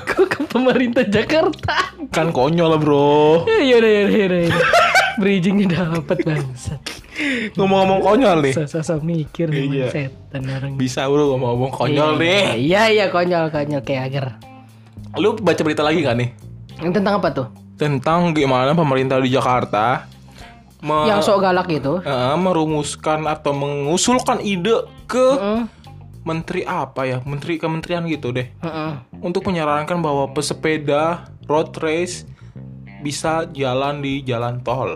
[0.08, 1.94] Kok ke pemerintah Jakarta?
[2.10, 3.44] Kan konyol lah bro.
[3.46, 4.62] Yaudah yaudah yaudah, yaudah.
[5.20, 6.80] Bridgingnya dapet bangsat.
[7.60, 8.54] Ngomong-ngomong konyol nih.
[8.56, 9.92] Sosok mikir Iya.
[9.92, 10.80] setan orang.
[10.80, 14.26] Bisa bro ngomong-ngomong konyol Iya, nih Iya iya konyol konyol kayak agar.
[15.18, 16.30] Lu baca berita lagi gak nih?
[16.80, 17.48] Yang tentang apa tuh?
[17.76, 20.06] Tentang gimana pemerintah di Jakarta
[20.80, 25.62] Yang sok galak itu eh, merumuskan atau mengusulkan ide ke Heeh.
[26.24, 27.18] menteri apa ya?
[27.28, 28.48] Menteri kementerian gitu deh.
[28.64, 28.92] Heeh.
[29.20, 32.24] Untuk menyarankan bahwa pesepeda road race
[33.04, 34.96] bisa jalan di jalan tol.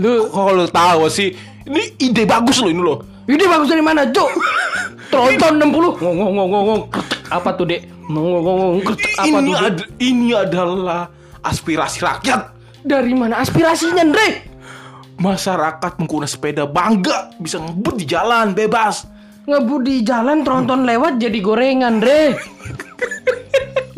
[0.00, 1.36] Lu Kok lu tahu sih?
[1.68, 2.98] Ini ide bagus loh ini loh.
[3.28, 4.30] Ide bagus dari mana Cuk?
[5.12, 6.82] Tronton 60 Ngong ngong ngong ngong.
[7.30, 7.86] Apa tuh dek?
[8.08, 8.76] Ngong ngong ngong.
[9.18, 11.10] Apa ini, tuh ad- ini adalah
[11.44, 12.49] aspirasi rakyat.
[12.80, 14.48] Dari mana aspirasinya Dre?
[15.20, 19.04] Masyarakat pengguna sepeda bangga bisa ngebut di jalan bebas.
[19.40, 22.38] ngebut di jalan tronton lewat jadi gorengan Dre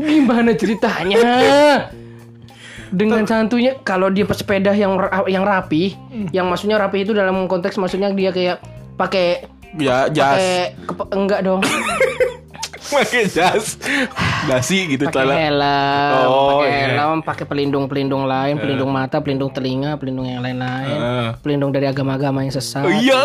[0.03, 1.23] gimana ceritanya?
[2.93, 5.97] Dengan santunya kalau dia pesepeda yang yang rapi
[6.35, 8.61] yang maksudnya rapi itu dalam konteks maksudnya dia kayak
[8.99, 10.37] pakai Ya jas,
[10.85, 11.65] pakai enggak dong
[12.95, 13.81] pakai jas,
[14.45, 16.87] dasi gitu pakai helm Oh, pakai iya.
[16.95, 21.29] helm pakai pelindung pelindung lain pelindung mata pelindung telinga pelindung yang lain-lain Heeh.
[21.41, 23.25] pelindung dari agama-agama yang sesat Iya.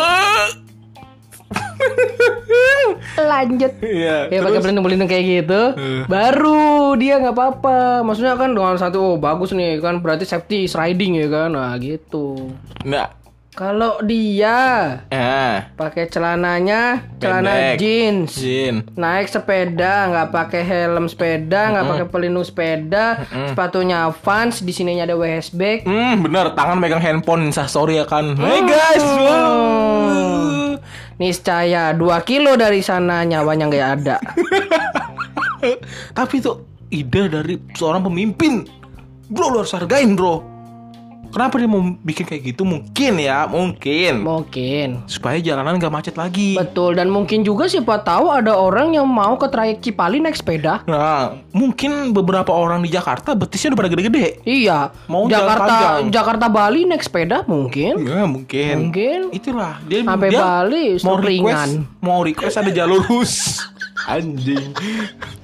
[3.17, 4.29] lanjut Iya.
[4.29, 4.63] Ya pakai terus?
[4.63, 6.01] pelindung-pelindung kayak gitu, Eh.
[6.07, 6.63] baru
[6.95, 7.79] dia nggak apa-apa.
[8.01, 11.73] Maksudnya kan dengan satu oh, bagus nih kan berarti safety is riding ya kan, nah
[11.75, 12.53] gitu.
[12.83, 13.11] Nah,
[13.57, 14.57] Kalau dia
[15.09, 17.81] eh, pakai celananya celana Pendek.
[17.81, 18.85] jeans, Jin.
[18.93, 25.17] naik sepeda nggak pakai helm sepeda, nggak pakai pelindung sepeda, sepatunya Vans, di sininya ada
[25.17, 25.89] WSB.
[25.89, 28.37] Hmm, bener, tangan megang handphone instastory ya kan.
[28.37, 29.25] Hey guys, wow.
[29.25, 30.69] Oh.
[31.17, 34.21] Niscaya 2 kilo dari sana nyawanya nggak ada.
[36.17, 36.61] Tapi itu
[36.93, 38.69] ide dari seorang pemimpin.
[39.33, 40.56] Bro, lu harus hargain, bro.
[41.31, 42.63] Kenapa dia mau bikin kayak gitu?
[42.65, 44.23] Mungkin ya, mungkin.
[44.23, 44.87] Mungkin.
[45.05, 46.57] Supaya jalanan gak macet lagi.
[46.57, 50.81] Betul dan mungkin juga siapa tahu ada orang yang mau ke trayek Cipali naik sepeda.
[50.89, 54.41] Nah, mungkin beberapa orang di Jakarta betisnya udah pada gede-gede.
[54.43, 54.91] Iya.
[55.05, 56.01] Mau Jakarta.
[56.07, 58.01] Jakarta Bali naik sepeda mungkin.
[58.03, 58.89] Ya, mungkin.
[58.89, 59.19] Mungkin.
[59.31, 61.69] Itulah dia Sampai dia Bali, mau request ringan.
[62.01, 63.61] mau request ada jalur khusus.
[64.05, 64.77] Anjing.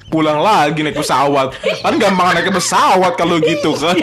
[0.08, 1.58] Pulang lagi naik pesawat.
[1.82, 3.98] Kan gampang naik pesawat kalau gitu kan.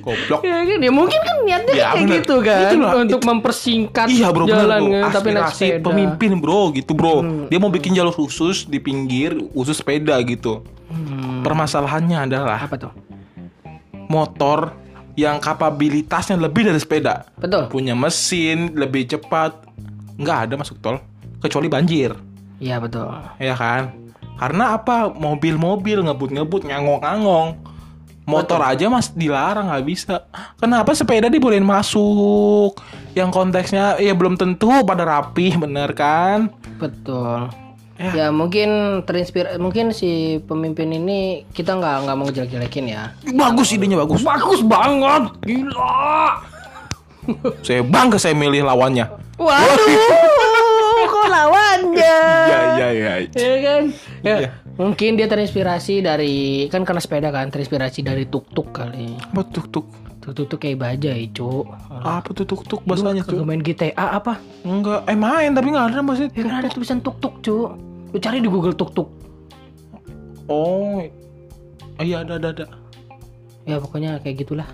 [0.00, 0.40] Goblok.
[0.40, 2.14] Ya kan ya mungkin kan niatnya Ya, kayak bener.
[2.16, 4.92] gitu kan Itulah, untuk mempersingkat Iya bro bener, jalan bro.
[4.94, 5.74] kan, tapi naik sepeda.
[5.74, 5.84] Hmm.
[5.84, 7.16] pemimpin bro gitu bro
[7.48, 11.42] Dia mau bikin jalur khusus di pinggir Khusus sepeda gitu Hmm.
[11.42, 12.90] Permasalahannya adalah Apa tuh?
[14.06, 14.74] Motor
[15.14, 17.66] yang kapabilitasnya lebih dari sepeda Betul.
[17.68, 19.70] Punya mesin Lebih cepat
[20.16, 20.98] nggak ada masuk tol
[21.38, 22.14] Kecuali banjir
[22.60, 23.08] Iya betul.
[23.40, 23.96] Ya kan?
[24.36, 25.08] Karena apa?
[25.12, 27.70] Mobil-mobil ngebut-ngebut Ngangong-ngangong
[28.30, 30.22] Motor aja mas dilarang nggak bisa.
[30.62, 32.78] Kenapa sepeda dibolehin masuk?
[33.16, 36.52] Yang konteksnya ya belum tentu pada rapih bener kan?
[36.78, 37.50] Betul.
[38.00, 38.12] Ya.
[38.16, 43.12] Ya, mungkin terinspirasi mungkin si pemimpin ini kita nggak nggak mau jelek-jelekin ya.
[43.28, 44.24] Bagus idenya bagus.
[44.24, 46.40] Bagus banget, gila.
[47.60, 49.04] Saya bangga saya milih lawannya.
[49.36, 50.39] Waduh,
[51.30, 51.78] kok lawan?
[51.80, 52.18] Anja.
[52.50, 53.12] Iya iya iya.
[53.38, 53.82] Ya kan?
[54.26, 54.50] Ya, Iya.
[54.80, 59.14] Mungkin dia terinspirasi dari kan karena sepeda kan terinspirasi dari tuk-tuk kali.
[59.30, 59.86] Apa tuk tuk?
[60.20, 61.64] Tuk-tuk tuh kayak bajai, Cuk.
[61.88, 63.40] Apa tuh tuk tuk bahasanya tuh?
[63.40, 64.36] main GTA apa?
[64.68, 66.32] Enggak, eh main tapi nggak ada maksudnya.
[66.36, 67.70] Ya kan ada tulisan tuk-tuk, Cuk.
[68.12, 69.08] Lu cari di Google tuk-tuk.
[70.50, 71.00] Oh,
[72.02, 72.66] iya ada ada ada.
[73.64, 74.68] Ya pokoknya kayak gitulah.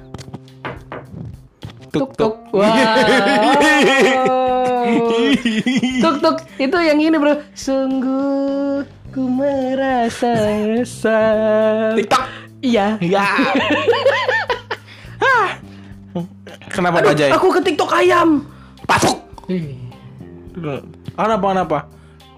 [1.96, 2.34] Tuk Tuk-tuk.
[2.52, 2.62] Wow.
[6.04, 7.40] Tuk-tuk itu yang ini, Bro.
[7.56, 10.32] Sungguh ku merasa
[10.68, 11.96] resah.
[11.96, 12.24] TikTok.
[12.60, 13.00] Iya.
[13.00, 13.24] Ya.
[15.20, 15.48] Hah.
[16.76, 17.32] Kenapa bajai?
[17.32, 18.44] Aku ke TikTok ayam.
[18.84, 19.16] Pasuk.
[21.16, 21.78] Kenapa kenapa?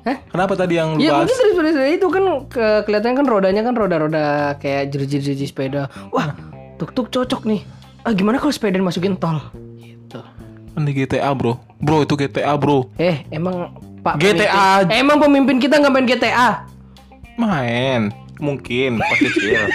[0.06, 0.16] Hah?
[0.30, 1.28] Kenapa tadi yang lu Ya bahas?
[1.28, 5.90] mungkin dari dari itu kan ke, kelihatan kan rodanya kan roda-roda kayak jersey-jersey sepeda.
[6.14, 6.32] Wah,
[6.78, 7.60] tuk-tuk cocok nih.
[8.08, 9.36] Ah gimana kalau sepeda masukin tol?
[9.76, 10.16] Gitu.
[10.80, 11.60] Di GTA bro.
[11.76, 12.88] Bro itu GTA bro.
[12.96, 14.80] Eh, emang Pak GTA.
[14.80, 16.64] pemimpin- emang pemimpin kita nggak main GTA?
[17.36, 18.08] Main.
[18.40, 19.68] Mungkin pas kecil.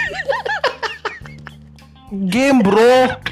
[2.10, 3.22] game bro.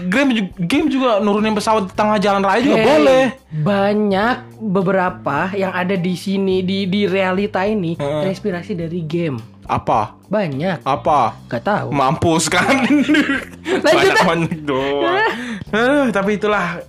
[0.00, 3.24] Game juga, game juga nurunin pesawat di tengah jalan raya juga Hey, boleh.
[3.54, 8.26] Banyak beberapa yang ada di sini di di realita ini Heeh.
[8.26, 9.38] terinspirasi dari game.
[9.64, 10.16] Apa?
[10.26, 10.82] Banyak.
[10.82, 11.36] Apa?
[11.46, 11.88] Gak tahu.
[11.90, 12.84] Mampus kan.
[13.84, 14.24] Lanjut, ah.
[14.24, 15.30] Banyak doang.
[15.68, 16.80] Eh, tapi itulah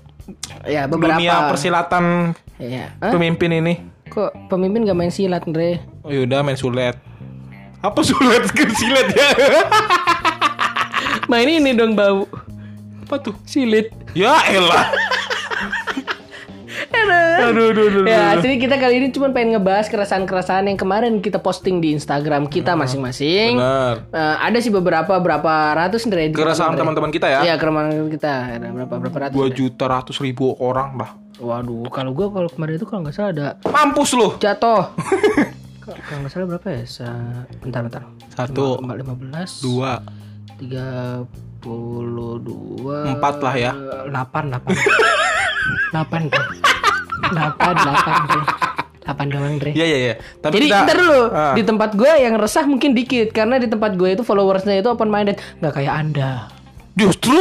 [0.64, 1.18] Ya beberapa.
[1.18, 2.94] dunia persilatan Ya.
[2.98, 3.10] Hah?
[3.12, 3.74] pemimpin ini.
[4.08, 5.82] Kok pemimpin gak main silat, Andre?
[6.02, 6.94] Oh yaudah main sulet.
[7.80, 9.30] Apa sulet ke silet ya?
[11.26, 12.28] Main ini dong bau.
[13.04, 13.36] Apa tuh?
[13.44, 13.90] Silit.
[14.14, 14.92] Ya elah.
[17.44, 21.38] Aduh, aduh, aduh, Ya, jadi kita kali ini cuma pengen ngebahas keresahan-keresahan yang kemarin kita
[21.38, 23.58] posting di Instagram kita masing-masing.
[23.58, 23.96] Benar.
[24.10, 27.40] Eh, ada sih beberapa berapa ratus di Keresahan teman-teman kita ya.
[27.44, 28.34] Iya, keresahan kita.
[28.60, 29.36] Ada berapa berapa ratus.
[29.36, 31.12] Dua juta ratus ribu orang lah.
[31.42, 34.38] Waduh, kalau gua kalau kemarin itu kalau nggak salah ada Mampus lu.
[34.38, 34.86] jatuh.
[35.82, 36.84] Kalau nggak salah berapa ya?
[36.86, 38.04] Sa- bentar bentar.
[38.32, 39.60] Satu, lima belas.
[39.60, 40.00] dua,
[40.56, 41.20] Tiga
[41.58, 43.18] puluh dua.
[43.18, 43.72] Empat lah ya.
[44.06, 44.72] Delapan delapan.
[45.92, 46.22] Delapan.
[47.32, 48.14] Delapan delapan.
[48.26, 48.42] Dre.
[49.02, 49.72] Delapan doang Dre.
[49.72, 50.14] Iya iya iya.
[50.38, 51.54] Tapi Jadi kita ntar dulu Ah.
[51.54, 55.08] di tempat gue yang resah mungkin dikit karena di tempat gue itu followersnya itu open
[55.08, 56.52] minded nggak kayak anda.
[56.92, 57.40] justru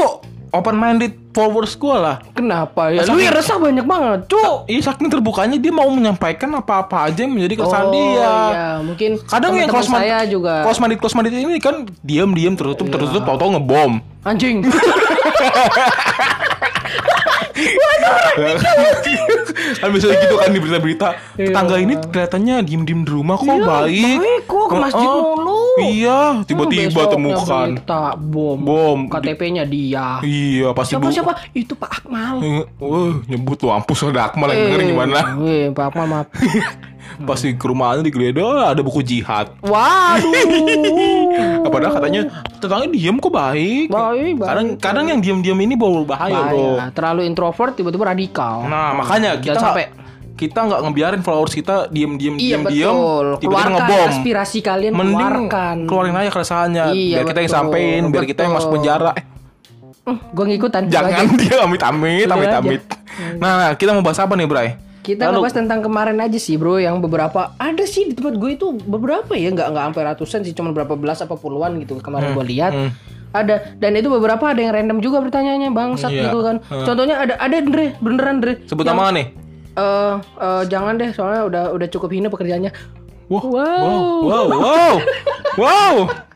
[0.51, 2.17] open minded followers gua lah.
[2.33, 3.03] Kenapa ya?
[3.05, 4.67] Lu yang resah banyak banget, cuk.
[4.67, 8.11] Iya saking terbukanya dia mau menyampaikan apa-apa aja yang menjadi keresahan oh, dia.
[8.11, 12.87] iya, mungkin Kadang yang close saya juga close minded close minded ini kan diam-diam tertutup
[12.89, 13.93] tertutup tahu-tahu ngebom.
[14.23, 14.63] anjing.
[19.73, 21.85] kan biasanya gitu kan di berita-berita tetangga Iya.
[21.85, 25.61] ini kelihatannya diem-diem di rumah kok baik baik kok, ke masjid Oh, mulu.
[25.81, 28.59] iya tiba-tiba Besoknya temukan berita bom.
[28.59, 30.19] bom KTP-nya dia.
[30.21, 31.33] iya pasti Siapa bu siapa?
[31.53, 32.35] Itu Pak Akmal.
[32.41, 36.27] Eh, Wah, nyebut tuh ampus ada Akmal yang denger gimana Eh, Pak Akmal maaf.
[37.21, 41.69] pasti ke rumahnya digeledah "Oh, ada buku jihad Waduh.
[41.71, 42.21] padahal katanya
[42.55, 44.43] tetangga diem kok baik Baik, baik.
[44.43, 46.93] kadang kadang yang diem-diem ini bawa bahaya bro Bahaya.
[46.93, 48.65] Terlalu introvert tiba-tiba radikal.
[48.65, 49.85] nah makanya kita Jangan sampai.
[50.33, 53.25] kita nggak ngebiarin followers kita diem-diem Iya diem-diem betul.
[53.39, 55.77] tiba-tiba ngebom aspirasi kalian Mending keluarkan.
[55.85, 58.75] keluarin aja keresahannya Iya, biar kita yang betul, sampein biar kita yang masuk betul.
[58.81, 59.25] penjara eh,
[60.01, 60.89] Hmm, gua ngikutan.
[60.89, 62.81] jangan dia amit amit amit amit
[63.37, 64.69] nah kita mau bahas apa nih Bray
[65.01, 68.51] Kita Lalu- ngebahas tentang kemarin aja sih bro yang beberapa ada sih di tempat gue
[68.53, 72.33] itu beberapa ya nggak nggak sampai ratusan sih cuma berapa belas apa puluhan gitu kemarin
[72.33, 72.73] gue lihat.
[72.73, 72.91] hmm.
[73.31, 76.27] ada dan itu beberapa ada yang random juga pertanyaannya bangsat Iya.
[76.27, 76.57] gitu kan.
[76.67, 79.27] contohnya ada ada Andre beneran Andre sebut nama nih.
[79.73, 82.75] Eh eh, jangan deh soalnya udah udah cukup hina pekerjaannya.
[83.31, 83.47] Wow.
[83.47, 83.87] Wow.
[84.27, 84.95] wow wow
[85.57, 85.95] wow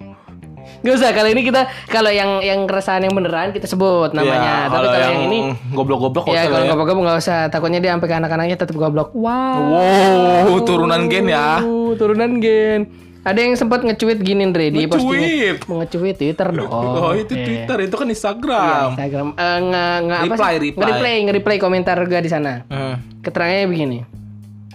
[0.85, 4.59] Gak usah kali ini kita kalau yang yang keresahan yang beneran kita sebut namanya Ya,
[4.69, 5.39] tapi kalau yang, ini
[5.73, 9.09] goblok-goblok nggak ya usah kalau lah nggak usah takutnya dia sampai ke anak-anaknya tetap goblok
[9.17, 12.81] wow wow turunan gen ya Uh, turunan gen.
[13.25, 14.85] Ada yang sempat nge-tweet gini Andre di.
[14.85, 15.65] Nge-tweet?
[15.65, 16.69] Mau nge-tweet Twitter dong.
[16.69, 17.45] oh itu Iya.
[17.49, 19.27] Twitter itu kan Iya, Instagram Instagram.
[19.33, 20.61] Eh, nge, nge apa Reply, sih?
[20.61, 20.81] reply.
[20.85, 22.53] Nge-reply, nge-reply komentar gue di sana.
[22.69, 23.01] Hmm.
[23.25, 23.99] Keterangannya begini.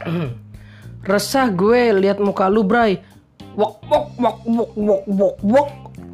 [1.06, 2.98] Resah gue lihat muka lu, Bray.
[3.54, 5.70] Wok wok wok wok wok wok wok.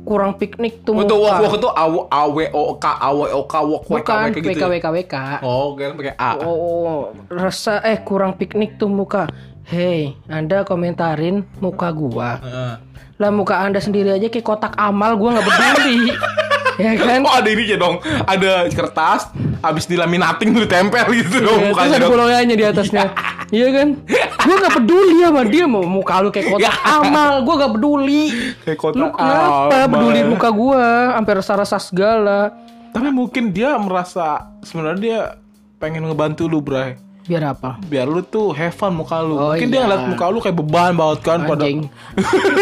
[0.06, 1.42] Kurang piknik tuh Untuk muka.
[1.42, 4.50] wok wok itu aw aw o k aw o k wok wok Bukan kayak gitu.
[4.54, 5.16] WK WK WK.
[5.42, 6.32] Oh, kan pakai A.
[6.40, 9.26] Oh, rasa eh kurang piknik tuh muka.
[9.66, 12.38] Hei, Anda komentarin muka gua.
[12.38, 12.74] Heeh.
[13.16, 15.98] Lah muka anda sendiri aja kayak kotak amal gue nggak peduli.
[16.84, 17.24] ya kan?
[17.24, 19.32] Oh ada ini ya dong, ada kertas,
[19.66, 23.06] habis dilaminating tuh ditempel gitu dong Ya, terus mukanya ada bolongannya di atasnya.
[23.48, 23.88] Iya kan?
[24.42, 27.32] Gue nggak peduli sama dia mau muka lu kayak kotak amal.
[27.42, 28.22] Gue nggak peduli.
[28.62, 29.90] Kayak kotak Lu kenapa amal.
[29.90, 30.86] peduli muka gue?
[31.14, 32.40] Sampai rasa-rasa segala.
[32.90, 34.26] Tapi mungkin dia merasa
[34.62, 35.20] sebenarnya dia
[35.76, 36.96] pengen ngebantu lu, Bray.
[37.26, 37.82] Biar apa?
[37.82, 39.34] Biar lu tuh have fun muka lu.
[39.34, 39.86] Oh, Mungkin dia iya.
[39.90, 41.90] ngeliat muka lu kayak beban banget kan pada Anjing.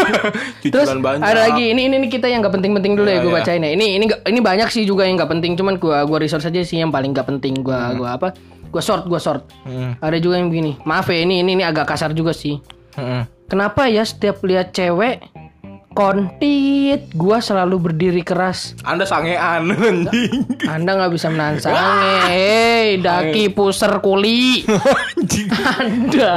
[0.63, 1.23] Terus cicilan banyak.
[1.23, 3.39] ada lagi ini ini, ini kita yang nggak penting-penting dulu ya, Iya, gue iya.
[3.43, 3.71] bacain ya.
[3.75, 6.79] Ini ini ini banyak sih juga yang nggak penting, cuman gua gua research aja sih
[6.79, 7.59] yang paling nggak penting.
[7.59, 8.31] Gua gua apa?
[8.71, 9.43] Gua short, gua short.
[9.67, 9.99] Hmm.
[9.99, 10.79] Ada juga yang begini.
[10.87, 12.63] Maaf ya ini ini ini agak kasar juga sih.
[12.95, 13.27] Mm-mm.
[13.51, 15.19] Kenapa ya setiap lihat cewek
[15.93, 18.73] kontit, gua selalu berdiri keras.
[18.81, 20.43] Anda sangean anjing.
[20.63, 21.77] Anda nggak bisa menahan sange.
[22.27, 24.65] Hei, daki puser kuli.
[25.71, 26.35] Anda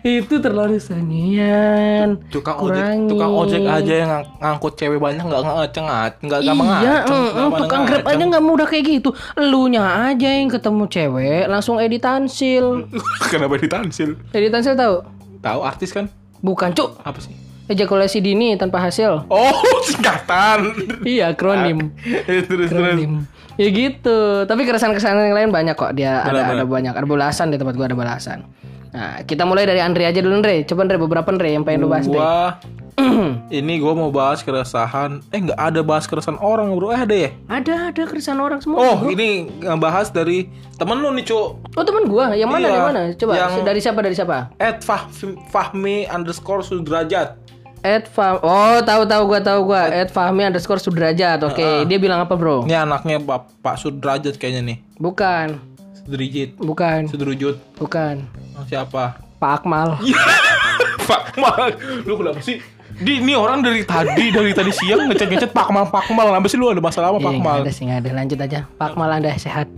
[0.00, 2.22] itu terlalu sangean.
[2.28, 5.86] Tukang ojek, tukang ojek aja yang ngang- ngangkut cewek banyak nggak ngaceng
[6.20, 7.22] nggak gampang Iya, ngaceng.
[7.28, 9.10] mm, tukang grab aja nggak mudah kayak gitu.
[9.34, 12.86] Elunya aja yang ketemu cewek langsung edit tansil.
[13.32, 14.16] Kenapa ditansil?
[14.30, 15.02] Edit tansil tahu?
[15.38, 16.06] Tahu artis kan?
[16.38, 17.02] Bukan cuk.
[17.02, 17.34] Apa sih?
[17.68, 19.28] Ejakulasi dini tanpa hasil.
[19.28, 19.52] Oh,
[19.88, 20.72] singkatan.
[21.04, 21.92] Iya, akronim.
[22.26, 22.68] terus terus.
[22.72, 23.28] Akronim.
[23.60, 24.48] Ya gitu.
[24.48, 25.92] Tapi keresahan-keresahan yang lain banyak kok.
[25.92, 26.96] Dia ada ada banyak.
[26.96, 28.48] Ada belasan di tempat gua ada belasan.
[28.88, 30.64] Nah, kita mulai dari Andre aja dulu, Andre.
[30.64, 32.18] Coba Andre beberapa Andre yang pengen lu bahas, Andre.
[32.18, 32.56] Gua
[33.60, 35.22] ini gua mau bahas keresahan.
[35.30, 36.90] Eh nggak ada bahas keresahan orang bro.
[36.90, 37.30] Eh ada ya?
[37.46, 38.80] Ada, ada keresahan orang semua.
[38.80, 41.48] Oh ini ngebahas dari temen lu nih cuk.
[41.78, 42.34] Oh, teman gua.
[42.34, 42.58] Yang mana?
[42.58, 43.00] Iya, Yang mana?
[43.14, 43.98] Coba yang- dari siapa?
[44.02, 44.36] Dari siapa?
[44.56, 45.06] At Fah
[45.52, 47.37] Fahmi underscore Sudrajat.
[47.80, 49.82] Ed Fah Oh, tahu tahu gua tahu gua.
[49.88, 51.38] Ed Fahmi underscore Sudrajat.
[51.42, 52.66] Oke, dia bilang apa, Bro?
[52.66, 54.76] Ini anaknya Bapak Sudrajat kayaknya nih.
[54.96, 55.58] Bukan.
[55.98, 56.56] Sudrijit.
[56.56, 57.04] Bukan.
[57.06, 57.60] Sudrujut.
[57.76, 58.24] Bukan.
[58.56, 59.20] Oh, siapa?
[59.36, 60.00] Pak Akmal.
[61.08, 61.76] Pak Mal.
[62.04, 62.58] Lu kenapa sih?
[62.98, 66.32] Di, ini orang dari tadi dari tadi siang ngechat-ngechat Pak Mal Pak Mal.
[66.32, 67.58] Kenapa sih lu ada masalah Iya, Pak nggak Mal?
[67.62, 68.10] ada sih, nggak ada.
[68.16, 68.60] Lanjut aja.
[68.74, 69.68] Pak Akmal Anda sehat.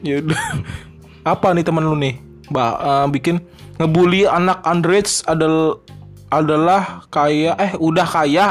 [0.00, 0.40] Ya udah.
[1.22, 2.16] Apa nih temen lu nih?
[2.48, 3.36] Mbak eh, bikin
[3.76, 5.76] ngebully anak underage adalah
[6.30, 8.46] adalah kayak eh udah kaya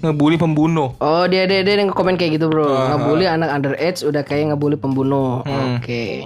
[0.00, 0.94] ngebully pembunuh.
[0.96, 2.64] Oh, dia dia dia yang komen kayak gitu, Bro.
[2.64, 5.42] Ah, Ngebully anak underage udah kayak ngebully pembunuh.
[5.42, 5.76] Hmm.
[5.76, 6.24] Oke.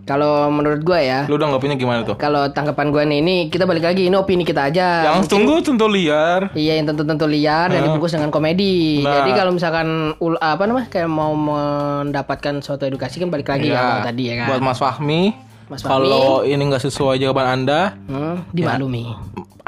[0.00, 2.18] Kalau menurut gua ya, Lu udah punya gimana tuh?
[2.18, 5.06] kalau tanggapan gua nih ini kita balik lagi ini opini kita aja.
[5.06, 6.50] Yang tunggu tentu liar.
[6.50, 9.06] Iya yang tentu-tentu liar dan dibungkus dengan komedi.
[9.06, 9.22] Nah.
[9.22, 9.86] Jadi kalau misalkan
[10.18, 14.34] ul- apa namanya kayak mau mendapatkan suatu edukasi kan balik lagi ya, Ya, tadi ya
[14.34, 14.46] kan.
[14.50, 15.22] Buat Mas Fahmi,
[15.70, 19.14] Mas kalau ini nggak sesuai jawaban Anda, Hmm, dimaklumi.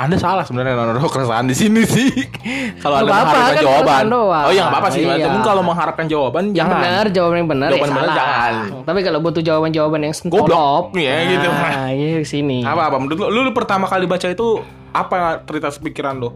[0.03, 2.11] Anda salah sebenarnya naruh keresahan di sini sih.
[2.83, 4.05] kalau Anda apa-apa, mengharapkan kan jawaban.
[4.11, 4.45] doang.
[4.45, 5.03] Oh iya nggak apa-apa sih.
[5.05, 5.15] Iya.
[5.23, 6.75] Tapi kalau mengharapkan jawaban jangan.
[6.77, 8.17] Benar, jawaban yang benar Jawaban ya benar salah.
[8.17, 8.55] jangan.
[8.83, 10.43] Tapi kalau butuh jawaban-jawaban yang Goblok.
[10.43, 11.49] sentolop, Iya, gitu.
[11.49, 12.59] Nah, ini sini.
[12.61, 14.59] Apa apa menurut lu, lu pertama kali baca itu
[14.91, 16.35] apa terlintas pikiran lu?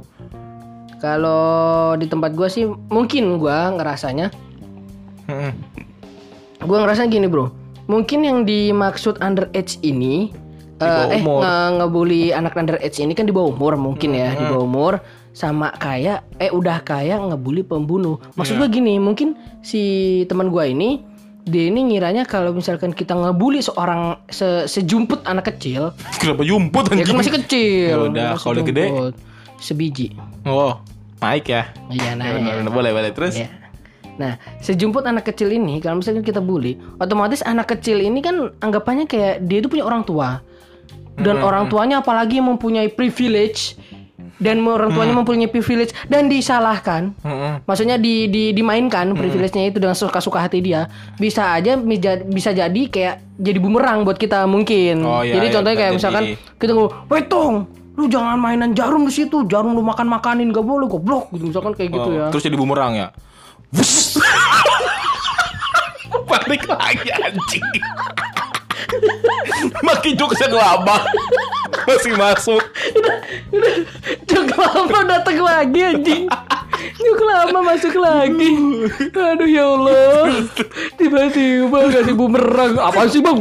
[0.96, 1.44] Kalau
[1.94, 4.32] di tempat gua sih mungkin gua ngerasanya,
[5.26, 5.52] Hmm.
[6.62, 7.50] gua ngerasa gini, Bro.
[7.86, 10.30] Mungkin yang dimaksud underage ini
[10.78, 11.40] bawah eh, eh umur.
[11.40, 14.38] nge- ngebully anak underage ini kan di bawah umur mungkin ya, Hmm.
[14.38, 14.92] di bawah umur
[15.32, 18.16] sama kayak eh udah kayak ngebully pembunuh.
[18.34, 18.60] Maksud Iya.
[18.60, 19.28] gua gini, mungkin
[19.60, 19.80] si
[20.26, 21.04] teman gua ini
[21.42, 27.04] dia ini ngiranya kalau misalkan kita ngebully seorang se sejumput anak kecil, Kenapa jumput ya
[27.04, 27.86] kan masih kecil.
[27.86, 28.86] Ya udah, kalau udah gede?
[29.56, 30.12] sebiji.
[30.42, 30.80] Oh,
[31.18, 31.70] naik ya.
[31.88, 32.26] Iya, nah.
[32.28, 32.68] Ya, ya.
[32.68, 33.38] boleh boleh terus.
[33.38, 33.48] Iya.
[34.16, 39.04] Nah, sejumput anak kecil ini kalau misalkan kita bully, otomatis anak kecil ini kan anggapannya
[39.04, 40.40] kayak dia itu punya orang tua.
[41.16, 43.74] Dan orang tuanya apalagi mempunyai privilege
[44.36, 47.16] dan orang tuanya mempunyai privilege dan disalahkan.
[47.18, 47.64] Mm-mm.
[47.64, 50.92] Maksudnya di, di dimainkan privilege-nya itu dengan suka-suka hati dia.
[51.16, 51.72] Bisa aja
[52.22, 55.00] bisa jadi kayak jadi bumerang buat kita mungkin.
[55.02, 56.22] Oh, iya, jadi iya, contohnya kayak jadi- misalkan
[56.60, 57.54] kita ngomong, "Weh Tong,
[57.96, 59.40] lu jangan mainan jarum di situ.
[59.46, 62.26] Jarum lu makan-makanin gak boleh goblok." gitu misalkan kayak gitu Oh, ya.
[62.28, 63.08] Terus jadi bumerang ya.
[66.26, 67.64] Balik lagi anjing.
[69.82, 70.96] Makin jokesnya lama.
[71.86, 72.62] Masih masuk.
[74.26, 76.24] Jok lama datang lagi anjing
[76.98, 78.52] Jok lama masuk lagi
[79.14, 80.44] Aduh ya Allah
[80.98, 83.38] Tiba-tiba kasih bumerang Apa sih bang.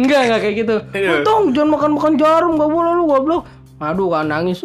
[0.00, 1.22] Enggak enggak kayak gitu Iya.
[1.22, 3.42] Tong jangan makan-makan jarum Gak boleh lu goblok
[3.80, 4.60] Aduh kan nangis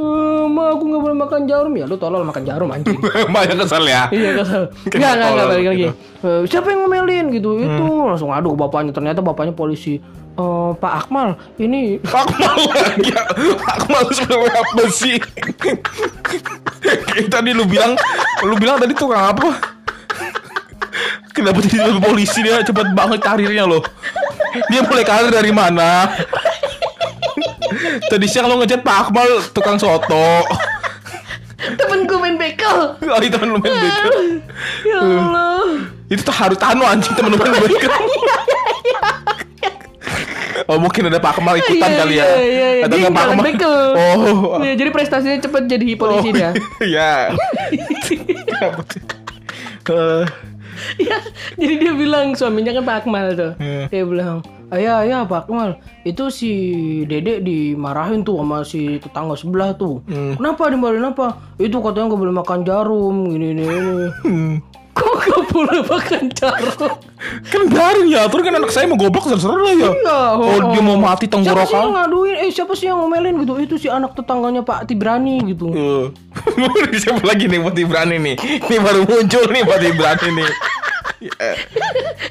[0.51, 2.99] Ma aku gak boleh makan jarum Ya lu tolol makan jarum anjing
[3.35, 4.11] Banyak kesel ya.
[4.11, 5.93] Iya kesel Enggak enggak enggak tolol balik lagi gitu.
[6.25, 10.03] Eh, Siapa yang ngomelin gitu Itu langsung adu ke bapaknya Ternyata bapaknya polisi
[10.35, 13.07] Eh, Pak Akmal ini Akmal lagi.
[13.55, 15.15] Akmal sebenarnya apa sih?
[17.31, 17.95] Tadi lu bilang,
[18.43, 19.55] lu bilang tadi tukang apa?
[21.31, 23.79] Kenapa jadi polisi dia cepet banget karirnya loh?
[24.67, 26.11] Dia mulai karir dari mana?
[28.05, 30.43] Tadi siang lu ngechat Pak Akmal tukang soto.
[31.55, 34.13] temen gue main bekel Oh itu temen lu main beker.
[34.85, 37.89] Ya Allah Itu tuh harus tanu anjing temen lu main beker.
[40.65, 42.25] Oh mungkin ada Pak Akmal ikutan Iya, kali ya.
[42.25, 42.83] iya, iya, iya.
[42.87, 43.43] Atau Dia Pak Akmal?
[43.45, 43.75] bekel.
[43.93, 44.57] Oh.
[44.57, 46.51] Iya, jadi prestasinya cepet jadi polisi dia.
[46.81, 47.11] Iya.
[49.85, 50.25] Eh,
[50.97, 51.17] Iya,
[51.55, 53.51] jadi dia bilang suaminya kan Pak Akmal tuh.
[53.59, 53.83] Iya.
[53.87, 56.51] Dia bilang, ayah ayah Pak Akmal itu si
[57.03, 62.35] Dede dimarahin tuh sama si tetangga sebelah tuh kenapa dimarahin apa itu katanya nggak boleh
[62.35, 64.07] makan jarum gini gini, gini.
[64.25, 64.55] Hmm.
[64.95, 66.93] kok nggak boleh makan jarum
[67.45, 69.89] Kan biarin ya, terus kan anak saya mau goblok terserah lah ya.
[69.89, 71.85] Iya, Oh, dia mau mati siapa sih yang tenggorokan.
[71.91, 76.05] ngaduin eh siapa sih yang ngomelin gitu itu si anak tetangganya Pak Tibrani gitu Eh,
[77.01, 78.35] Siapa lagi nih Pati Berani nih?
[78.37, 80.49] Ini baru muncul nih Pati Berani nih.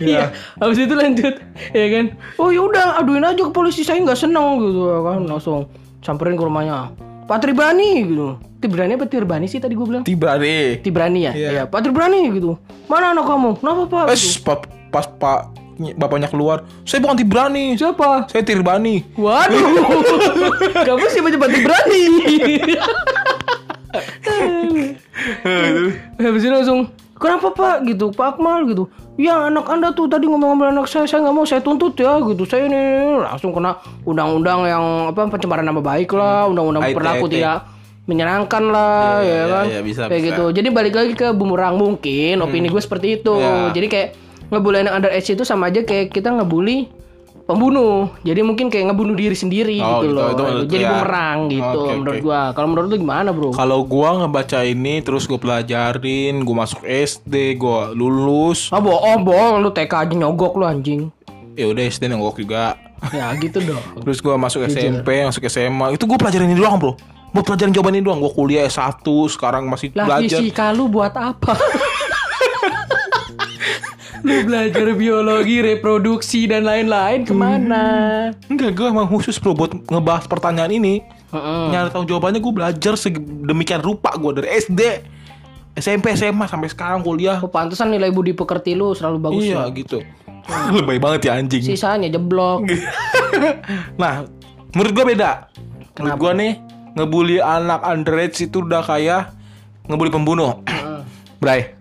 [0.01, 0.35] Iya.
[0.61, 1.35] Habis itu lanjut,
[1.73, 2.05] ya kan?
[2.37, 5.69] Oh ya udah, aduin aja ke polisi saya nggak seneng gitu ya kan, langsung
[6.05, 6.93] samperin ke rumahnya.
[7.25, 8.37] Pak Tribrani gitu.
[8.61, 10.05] Tribrani apa Tirbani sih tadi gue bilang?
[10.05, 10.81] Tibrani.
[10.85, 11.33] Tibrani ya?
[11.33, 11.49] Iya.
[11.53, 11.63] Iya.
[11.69, 12.61] Pak Tribrani gitu.
[12.85, 13.57] Mana anak kamu?
[13.61, 14.05] Kenapa Pak?
[14.13, 14.59] Eh, pas,
[14.93, 15.41] pas Pak
[15.99, 18.31] bapaknya keluar, saya bukan Tibrani, Siapa?
[18.31, 19.03] saya Tirbani.
[19.19, 19.59] Waduh,
[20.87, 22.03] kamu siapa Pak Tribrani?
[26.23, 26.91] Habis itu langsung
[27.25, 27.77] Kenapa pak?
[27.89, 28.93] Gitu Pak Akmal gitu.
[29.17, 32.45] Ya anak anda tuh tadi ngomong-ngomong anak saya Saya nggak mau saya tuntut ya gitu.
[32.45, 32.81] Saya ini
[33.25, 37.65] langsung kena undang-undang yang apa pencemaran nama baik lah Undang-undang IT, perilaku tidak
[38.05, 39.65] menyenangkan lah Iya, ya iya, kan?
[39.65, 40.29] iya, bisa, kayak bisa.
[40.37, 40.45] gitu.
[40.53, 43.33] Jadi balik lagi ke bumerang mungkin opini gue seperti itu.
[43.33, 43.73] Iya.
[43.73, 44.09] jadi kayak
[44.53, 46.93] ngebully anak underage itu sama aja kayak kita ngebully
[47.45, 50.15] pembunuh jadi mungkin kayak ngebunuh diri sendiri Oh, gitu, gitu.
[50.15, 50.91] loh Itu menurut jadi ya.
[50.91, 52.23] bumerang gitu Oke, menurut oke.
[52.23, 56.81] gua kalau menurut lu gimana bro Kalau gua ngebaca ini terus gua pelajarin, gua masuk
[56.83, 58.69] SD, gua lulus.
[58.69, 61.13] ah bohong bohong lu TK aja nyogok lu anjing
[61.53, 62.81] Ya udah SD nengok juga.
[63.13, 65.93] ya gitu dong Terus gua masuk SMP, masuk SMA.
[65.93, 66.97] Itu gua pelajarin ini doang, Bro.
[67.31, 68.19] Buat pelajaran jawaban ini doang.
[68.19, 70.39] Gua kuliah S1, sekarang masih lah belajar.
[70.39, 71.53] fisika lu buat apa
[74.25, 77.85] lu belajar biologi reproduksi dan lain-lain ke mana
[78.49, 81.05] Enggak, gue emang khusus bro buat ngebahas pertanyaan ini.
[81.29, 81.65] Heeh.
[81.71, 84.81] Nyari tahu jawabannya gue belajar sedemikian rupa gue dari SD,
[85.77, 87.43] SMP, SMA sampai sekarang kuliah.
[87.43, 89.75] Oh, pantesan nilai budi pekerti lu selalu bagus iya ya.
[89.75, 89.99] gitu.
[90.77, 91.61] Lebay banget ya anjing.
[91.61, 92.65] Sisanya jeblok.
[94.03, 94.25] nah,
[94.73, 95.51] menurut gue beda.
[96.01, 96.53] Menurut gue nih
[96.95, 99.35] ngebully anak underage itu udah kayak
[99.91, 100.63] ngebully pembunuh.
[101.43, 101.74] Bray.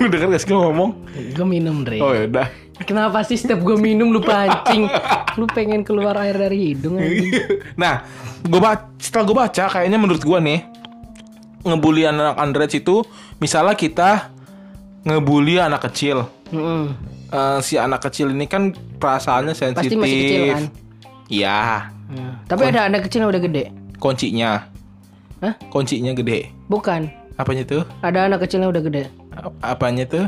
[0.00, 0.90] Lu denger gak sih gue ngomong?
[1.36, 2.00] gue minum, Dre.
[2.00, 2.48] Oh ya udah.
[2.80, 4.88] Kenapa sih setiap gue minum lu pancing?
[5.36, 7.28] lu pengen keluar air dari hidung anjing.
[7.82, 8.02] nah,
[8.40, 10.60] gue baca, setelah gue baca, kayaknya menurut gue nih
[11.60, 13.04] ngebully anak underage itu,
[13.36, 14.32] misalnya kita
[15.04, 16.24] ngebully anak kecil.
[16.50, 16.96] Mm-mm.
[17.30, 19.92] Eh, si anak kecil ini kan perasaannya sensitif.
[19.92, 20.64] Pasti masih kecil kan?
[21.30, 21.60] Iya,
[22.10, 22.42] Hmm.
[22.50, 23.70] Tapi ada anak kecil yang udah gede.
[24.02, 24.66] kuncinya.
[25.38, 25.54] Hah?
[25.70, 26.50] Kuncinya gede.
[26.66, 27.06] Bukan.
[27.38, 27.86] Apanya tuh?
[28.02, 29.06] Ada anak kecil yang udah gede.
[29.60, 30.26] Apanya tuh?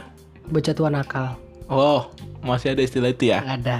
[0.49, 1.39] Bocah tua nakal.
[1.71, 2.11] Oh,
[2.45, 3.41] masih ada istilah itu ya.
[3.45, 3.79] Ada.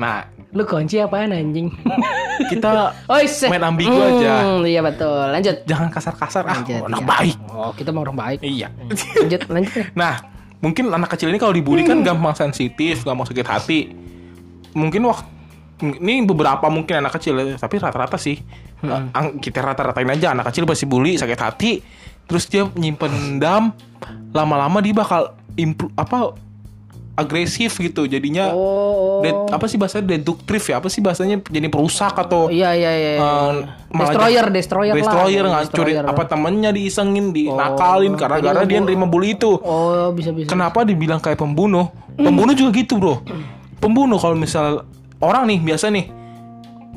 [0.00, 1.66] Nah, Lu kunci apaan anjing?
[2.50, 3.18] kita oh,
[3.50, 4.62] main ambigu aja.
[4.62, 5.26] Iya betul.
[5.34, 5.56] Lanjut.
[5.66, 6.82] Jangan kasar-kasar ah, Lanjut.
[6.86, 7.06] anak iya.
[7.10, 7.36] baik.
[7.50, 8.38] Oh, kita mau orang baik.
[8.38, 8.70] Iya.
[9.18, 9.72] Lanjut, lanjut.
[9.74, 9.86] deh.
[10.00, 10.14] Nah,
[10.62, 13.80] mungkin anak kecil ini kalau dibully kan gampang sensitif, gampang sakit hati.
[14.78, 15.26] Mungkin waktu
[15.82, 18.38] ini beberapa mungkin anak kecil, tapi rata-rata sih
[18.88, 21.82] ang- kita rata-ratain aja anak kecil pasti bully, sakit hati,
[22.24, 23.70] terus dia nyimpen dendam,
[24.30, 25.22] lama-lama dia bakal
[25.54, 26.34] impro- apa
[27.14, 29.22] agresif gitu, jadinya Oh.
[29.22, 33.10] de- apa sih bahasanya deduktif ya, apa sih bahasanya jadi perusak atau Iya, iya, iya.
[33.14, 33.22] iya.
[33.88, 34.98] Malah destroyer, jadi- destroyer, lah.
[34.98, 36.04] destroyer ngancurin Destroyer.
[36.10, 40.50] apa temennya diisengin dinakalin karena gara dia nerima bully itu Oh, bisa bisa.
[40.50, 43.22] kenapa dibilang kayak pembunuh pembunuh juga gitu bro
[43.78, 44.82] pembunuh kalau misal
[45.18, 46.10] orang nih biasa nih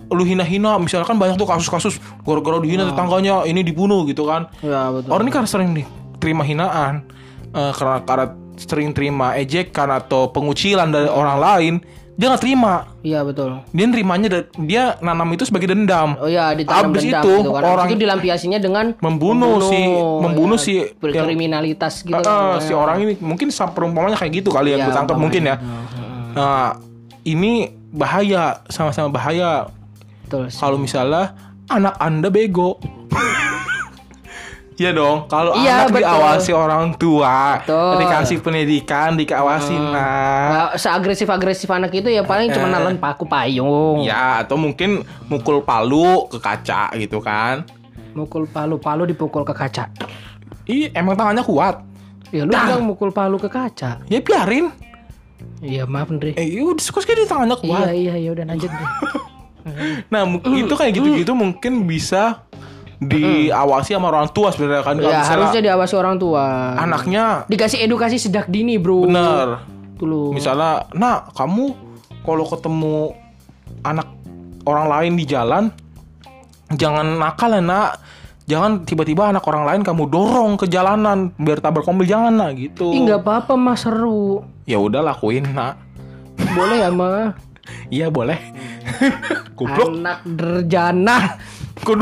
[0.10, 5.10] lu hina-hina misalkan banyak tuh kasus-kasus gara-gara dihina tetangganya ini dibunuh gitu kan Ya, betul.
[5.10, 5.86] orang ini karena sering nih
[6.18, 7.04] terima hinaan
[7.50, 11.74] eh, karena karena sering terima ejekan atau pengucilan dari orang lain
[12.14, 13.62] dia nggak terima Iya, betul.
[13.70, 14.28] dia nerimanya
[14.58, 17.62] dia nanam itu sebagai dendam Oh ya, ditanam Abis dendam itu, gitu kan.
[17.64, 19.86] Orang- itu dilampiasinya dengan Membunuh si-
[20.18, 22.18] membunuh si yang- berkriminalitas gitu.
[22.18, 25.56] Ah, si orang ini mungkin perumpamannya kayak gitu kali yang Iya, gue tangkap mungkin ya.
[26.34, 26.82] Nah,
[27.22, 29.70] ini bahaya, sama-sama bahaya.
[30.28, 30.52] Betul.
[30.52, 31.32] Kalau misalnya
[31.66, 32.76] anak anda bego,
[34.78, 36.06] Iya dong, kalau Iya, anak betul.
[36.06, 37.98] diawasi orang tua, Betul.
[37.98, 44.06] dikasih pendidikan, dikawasi nah, Nah, seagresif-agresif anak itu ya paling cuma nelen paku payung.
[44.06, 47.66] ya atau mungkin mukul palu ke kaca gitu kan.
[48.14, 49.90] Mukul palu, palu dipukul ke kaca.
[50.70, 51.82] Ih, emang tangannya kuat.
[52.30, 54.06] Ya lu bilang mukul palu ke kaca.
[54.06, 54.70] Ya biarin.
[55.58, 56.38] Iya, maaf Andre.
[56.38, 57.90] Eh, udah suka sekali tangannya kuat.
[57.90, 58.90] Iya, iya, ya udah lanjut deh.
[60.08, 62.48] Nah, mu- itu kayak gitu-gitu mungkin bisa
[62.98, 66.74] diawasi sama orang tua sebenarnya kan ya, harusnya diawasi orang tua.
[66.82, 69.06] anaknya Dikasih edukasi sejak dini, Bro.
[69.06, 69.62] bener.
[69.98, 70.34] Dulu.
[70.34, 71.74] Misalnya, "Nak, kamu
[72.22, 73.14] kalau ketemu
[73.82, 74.10] anak
[74.66, 75.70] orang lain di jalan
[76.74, 77.92] jangan nakal ya, Nak.
[78.48, 82.94] Jangan tiba-tiba anak orang lain kamu dorong ke jalanan biar tabrak mobil jangan, Nak." gitu.
[82.94, 84.42] Ih, nggak apa-apa, Mas seru.
[84.66, 85.76] Ya udah lakuin, Nak.
[86.38, 87.34] boleh ya mah.
[87.92, 88.40] Iya boleh.
[89.58, 89.90] Goblok.
[89.94, 91.18] Anak derjana.
[91.82, 91.96] Kok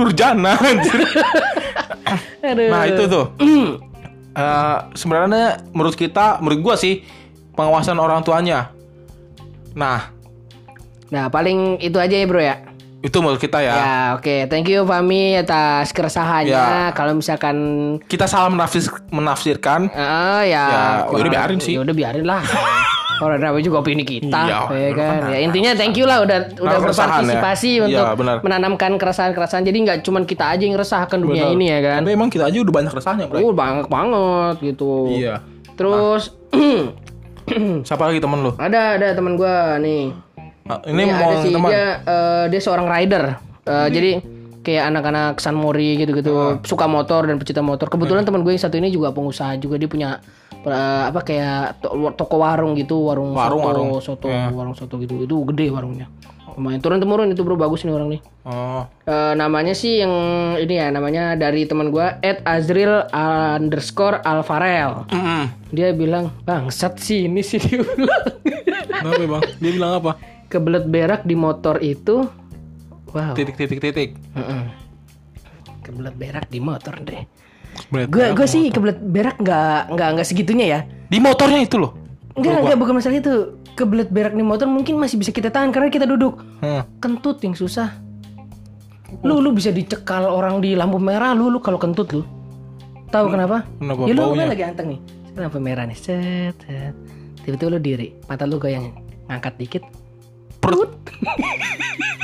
[0.61, 0.99] anjir.
[2.49, 2.67] Aduh.
[2.69, 3.25] Nah itu tuh.
[4.35, 7.07] Eh, sebenarnya menurut kita, menurut gua sih
[7.55, 8.67] pengawasan orang tuanya.
[9.71, 10.11] Nah
[11.07, 12.59] Nah, paling itu aja ya, Bro ya.
[12.99, 13.75] itu menurut kita ya.
[13.77, 14.49] Ya, oke.
[14.51, 16.51] Thank you Fami atas keresahannya.
[16.51, 16.89] Ya.
[16.91, 17.55] Kalau misalkan
[18.09, 19.87] Kita salah menafsir, menafsirkan.
[19.93, 21.77] eh ya, Ya, yaudah biarin sih.
[21.77, 22.41] Ya udah biarin lah.
[23.16, 25.14] Orang namanya juga opini kita, Iya, ya kan.
[25.18, 25.30] benar.
[25.30, 27.39] Ya intinya thank you lah udah udah keresahan ya.
[27.39, 28.36] berpartisipasi Iya, untuk benar.
[28.43, 29.64] menanamkan keresahan-keresahan.
[29.64, 31.56] Jadi nggak cuman kita aja yang resah akan dunia Benar.
[31.56, 31.99] ini ya kan.
[32.03, 33.39] Tapi emang kita aja udah banyak resahnya, Bro.
[33.39, 34.93] Oh, banget banget gitu.
[35.12, 35.39] Iya.
[35.74, 36.36] Terus
[37.88, 38.51] Siapa lagi temen lu?
[38.58, 40.10] ada ada teman gua nih.
[40.66, 41.70] Ah, ini Ini mau ada sih teman.
[41.70, 43.24] dia eh, dia seorang rider.
[43.64, 44.12] Eh, jadi
[44.60, 46.34] kayak anak-anak San Mori gitu-gitu
[46.64, 47.86] suka motor dan pecinta motor.
[47.86, 50.10] Kebetulan teman gue yang satu ini juga pengusaha juga dia punya
[50.68, 53.89] apa kayak to- toko warung gitu, warung, Warung, soto, warung.
[53.99, 55.22] soto, warung soto gitu.
[55.22, 56.09] Itu gede warungnya.
[56.55, 58.22] Lumayan turun temurun itu bro bagus nih orang nih.
[58.43, 60.13] Oh, Eh, namanya sih yang
[60.55, 65.03] ini ya namanya dari teman gue Ed Azril underscore Alvarel.
[65.09, 65.51] Mm-mm.
[65.70, 68.24] Dia bilang bangsat sih ini sih dia bilang.
[68.95, 69.41] Kenapa bang?
[69.59, 70.11] Dia bilang apa?
[70.47, 72.24] Kebelet berak di motor itu
[73.11, 73.36] wow.
[73.36, 74.09] Titik titik titik.
[74.32, 74.63] Heeh.
[75.84, 77.20] Kebelet berak di motor deh.
[77.91, 80.80] Gue gue sih kebelet berak nggak nggak nggak segitunya ya.
[81.11, 81.95] Di motornya itu loh.
[82.36, 83.36] Enggak enggak bukan masalah itu.
[83.76, 86.39] Kebelet berak di motor mungkin masih bisa kita tahan karena kita duduk.
[86.63, 86.88] Hmm.
[87.03, 87.91] Kentut yang susah.
[89.21, 92.23] Lu lu bisa dicekal orang di lampu merah lu lu kalau kentut lu.
[93.11, 93.67] Tahu kenapa?
[93.80, 94.99] kenapa Ya lu kan lagi anteng nih.
[95.36, 95.97] Lampu merah nih.
[95.99, 96.95] Set, set.
[97.43, 98.89] Tiba-tiba lu diri, mata lu goyang.
[99.28, 99.84] Ngangkat dikit.
[100.63, 100.91] Perut.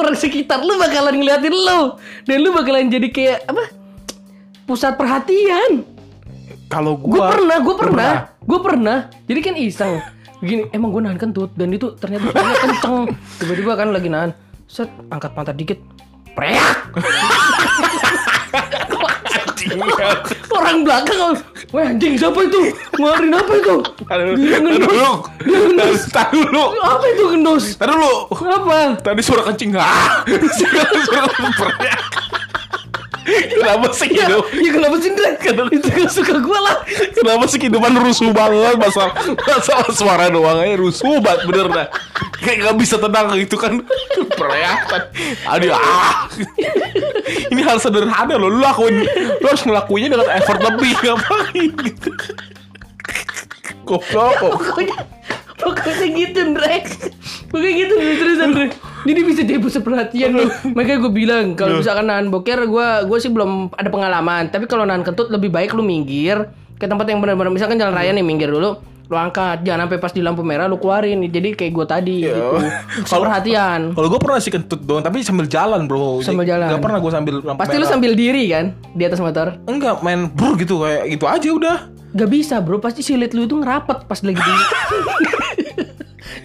[0.00, 1.80] orang sekitar lu bakalan ngeliatin lu.
[2.24, 3.64] Dan lu bakalan jadi kayak apa?
[4.64, 5.84] Pusat perhatian.
[6.70, 8.12] Kalau gue gua pernah Lu pernah.
[8.40, 8.98] gue pernah.
[9.26, 9.94] Jadi kan iseng
[10.40, 11.50] begini emang gue nahan kentut.
[11.52, 13.10] Dan itu ternyata kenceng.
[13.38, 14.30] Tiba-tiba kan lagi nahan.
[14.64, 15.78] Set angkat pantat dikit.
[16.32, 16.94] Preak!
[20.50, 21.36] Orang belakang
[21.70, 22.60] wah anjing siapa itu
[22.94, 23.76] ngeluarin apa itu
[24.36, 24.90] Dia ngendus.
[24.90, 25.12] dulu.
[26.10, 26.64] Taruh dulu.
[26.82, 28.14] apa itu ngendus Taruh dulu.
[28.44, 30.22] apa Tadi suara kencing ah.
[30.58, 30.84] suara
[31.30, 31.98] teriak.
[33.26, 34.44] Kenapa sih ya, hidup?
[34.48, 35.30] ya kenapa sih Ndre?
[35.70, 36.76] itu gak suka gue lah
[37.12, 39.12] Kenapa sih kehidupan rusuh banget masalah
[39.44, 41.86] masalah suara doang aja rusuh banget bener dah.
[42.40, 43.84] Kayak gak bisa tenang gitu kan
[44.34, 45.02] perayaan.
[45.52, 46.28] Aduh ah.
[47.52, 48.48] Ini hal sederhana loh.
[48.48, 49.04] Lu lakuin,
[49.38, 52.10] lu harus ngelakuinnya dengan effort lebih ngapain gitu.
[53.84, 54.38] Goblok.
[54.38, 54.96] pokoknya
[55.58, 56.76] pokoknya gitu Ndre
[57.50, 58.66] pokoknya gitu Ndre terus Ndre
[59.02, 63.18] jadi bisa jadi pusat perhatian loh makanya gue bilang kalau misalkan nahan boker gue gue
[63.18, 67.18] sih belum ada pengalaman tapi kalau nahan kentut lebih baik lu minggir ke tempat yang
[67.18, 68.76] benar-benar misalkan jalan raya nih minggir dulu
[69.10, 72.40] lu angkat jangan sampai pas di lampu merah lu keluarin jadi kayak gue tadi gitu
[72.94, 76.22] pusat Kalau- perhatian Kalau gue pernah sih kentut doang, tapi sambil jalan bro.
[76.22, 76.70] Sambil jalan.
[76.70, 77.90] Gak pernah gue sambil lampu pasti lu merah.
[77.90, 81.76] sambil diri kan di atas motor Enggak main brur gitu kayak gitu aja udah.
[82.10, 84.68] Gak bisa bro, pasti silit lu itu ngerapet pas lagi duduk.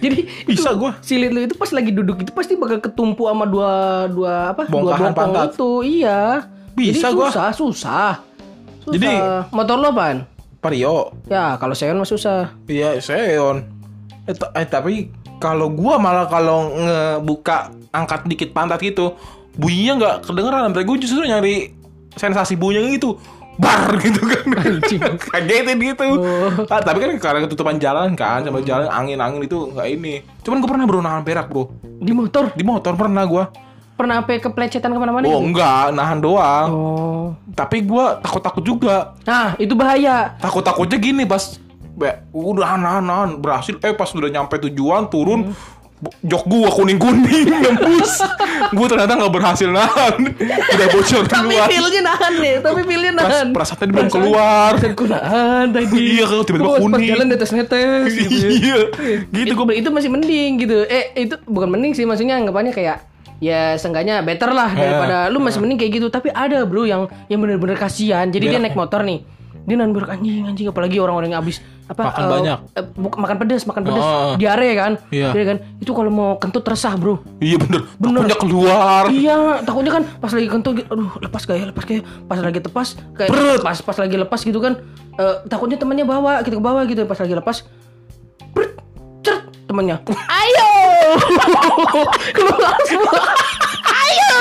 [0.02, 0.92] Jadi Bisa itu, gua.
[1.00, 3.72] Silit lu itu pas lagi duduk itu pasti bakal ketumpu sama dua
[4.08, 4.66] dua apa?
[4.66, 5.48] Bongkahan dua bongkong pantat.
[5.52, 5.70] itu.
[5.82, 6.20] Iya.
[6.72, 7.28] Bisa Jadi gua.
[7.30, 8.12] susah, susah.
[8.84, 8.92] Susah.
[8.92, 9.18] Jadi-
[9.50, 10.18] motor lo apaan?
[10.58, 11.14] Vario.
[11.30, 12.50] Ya, kalau Seon mah susah.
[12.66, 13.62] Iya, Seon.
[14.26, 15.08] Eh, eh, tapi
[15.38, 19.14] kalau gua malah kalau ngebuka angkat dikit pantat gitu,
[19.54, 20.68] bunyinya nggak kedengeran.
[20.68, 21.70] Sampai gue justru nyari
[22.12, 23.14] sensasi bunyinya gitu.
[23.56, 24.44] Bar gitu kan.
[25.32, 26.04] Kagetin gitu.
[26.16, 26.48] Oh.
[26.68, 30.14] Ah, tapi kan karena ketutupan jalan kan, sama jalan angin-angin itu nggak ini.
[30.40, 31.72] Cuman gue pernah bro nahan berak bro.
[31.80, 33.48] Di motor Di motor pernah gua.
[33.96, 35.56] pernah apa keplecetan ke mana-mana Oh gitu?
[35.56, 36.68] enggak, nahan doang.
[36.68, 37.26] Oh.
[37.56, 39.16] Tapi gua takut-takut juga.
[39.24, 40.36] Nah, itu bahaya.
[40.36, 41.56] Takut-takutnya gini pas
[41.96, 45.56] be, udah nahan nahan berhasil eh pas udah nyampe tujuan turun bo-
[46.22, 48.20] jok gua kuning kuning nembus
[48.70, 50.14] gua ternyata nggak berhasil nahan
[50.68, 53.46] udah bocor Tapi duluan pilnya nahan nih, tapi pilnya nahan.
[53.50, 55.96] perasaannya belum keluar Perasaan ku nahan tadi.
[56.14, 57.08] Iya, kalau tiba-tiba Oh, Pas kuning.
[57.08, 58.36] jalan netes-netes gitu.
[58.36, 58.48] ya.
[58.50, 58.78] iya
[59.26, 60.76] gitu itu, gua itu masih mending gitu.
[60.84, 63.00] Eh itu bukan mending sih maksudnya anggapannya kayak
[63.36, 66.06] ya seenggaknya better lah daripada lu masih mending kayak gitu.
[66.08, 68.26] Tapi ada bro yang yang bener-bener kasihan.
[68.26, 69.24] Jadi dia naik motor nih.
[69.66, 72.58] Dia nahan berak anjing anjing apalagi orang-orang yang habis apa Makan eh, banyak.
[72.94, 73.98] buk- makan pedas makan pedas.
[74.00, 74.34] Oh.
[74.34, 74.92] diare kan?
[75.08, 75.30] Iya.
[75.30, 75.58] Diare kan?
[75.78, 77.18] Itu kalau mau kentut resah bro.
[77.38, 77.82] Iya bener.
[77.96, 78.22] Bener.
[78.24, 79.02] takutnya keluar.
[79.06, 82.58] Iya, takutnya kan pas lagi kentut, gitu, aduh lepas gak ya, lepas ya, pas lagi
[82.60, 83.60] tepas, kayak Brut.
[83.60, 84.72] pas pas lagi lepas gitu kan,
[85.14, 87.56] eh, takutnya temannya bawa, kita ke bawah gitu, pas lagi lepas,
[88.50, 88.72] brut,
[89.20, 90.70] ceret, temannya, ayo,
[92.36, 93.20] keluar semua,
[93.84, 94.40] ayo,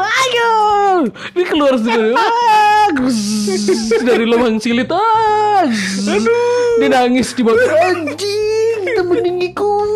[0.00, 0.50] ayo,
[1.32, 2.22] ini keluar semua,
[4.00, 6.24] dari lubang silit, ah, gus.
[6.76, 9.90] dia nangis di bawah, anjing, temenin ikut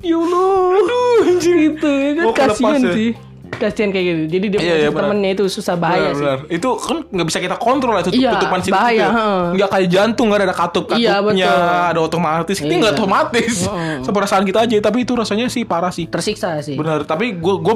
[0.00, 1.54] ya Allah Aduh, anjir.
[1.66, 2.92] gitu ya kan Oh, kasihan ya.
[2.92, 3.10] sih
[3.54, 6.38] kasihan kayak gitu jadi dia Iya, iya, temennya itu susah bahaya Benar, sih benar.
[6.50, 9.42] Itu kan nggak bisa kita kontrol ya tutup Iya, tutupan situ bahaya, heeh.
[9.54, 11.52] Nggak kayak jantung nggak ada katup katupnya, Iya,
[11.88, 12.56] ada otomatis.
[12.58, 12.78] Ini Iya.
[12.80, 13.54] nggak otomatis.
[13.64, 13.96] Heeh.
[14.02, 16.06] Seperasaan kita aja, tapi itu rasanya sih parah sih.
[16.06, 17.74] tersiksa sih Benar, tapi gue gue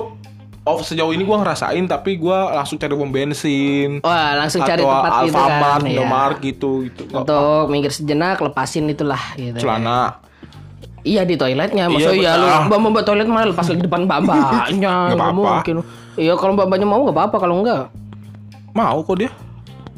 [0.69, 4.93] oh, sejauh ini gue ngerasain tapi gue langsung cari pom bensin wah langsung cari atau
[4.93, 5.91] tempat gitu kan Alfamart, iya.
[5.97, 7.03] Indomaret gitu gitu.
[7.07, 10.21] Nggak untuk minggir sejenak lepasin itulah gitu celana.
[11.03, 14.19] Iya di toiletnya, Iya, maksudnya ya lu mbak mbak toilet mana lepas lagi depan mbak
[14.29, 15.75] mbaknya, Nggak mungkin.
[16.15, 17.89] Iya kalau mbak mbaknya mau nggak apa-apa, kalau enggak
[18.75, 19.31] Mau kok dia.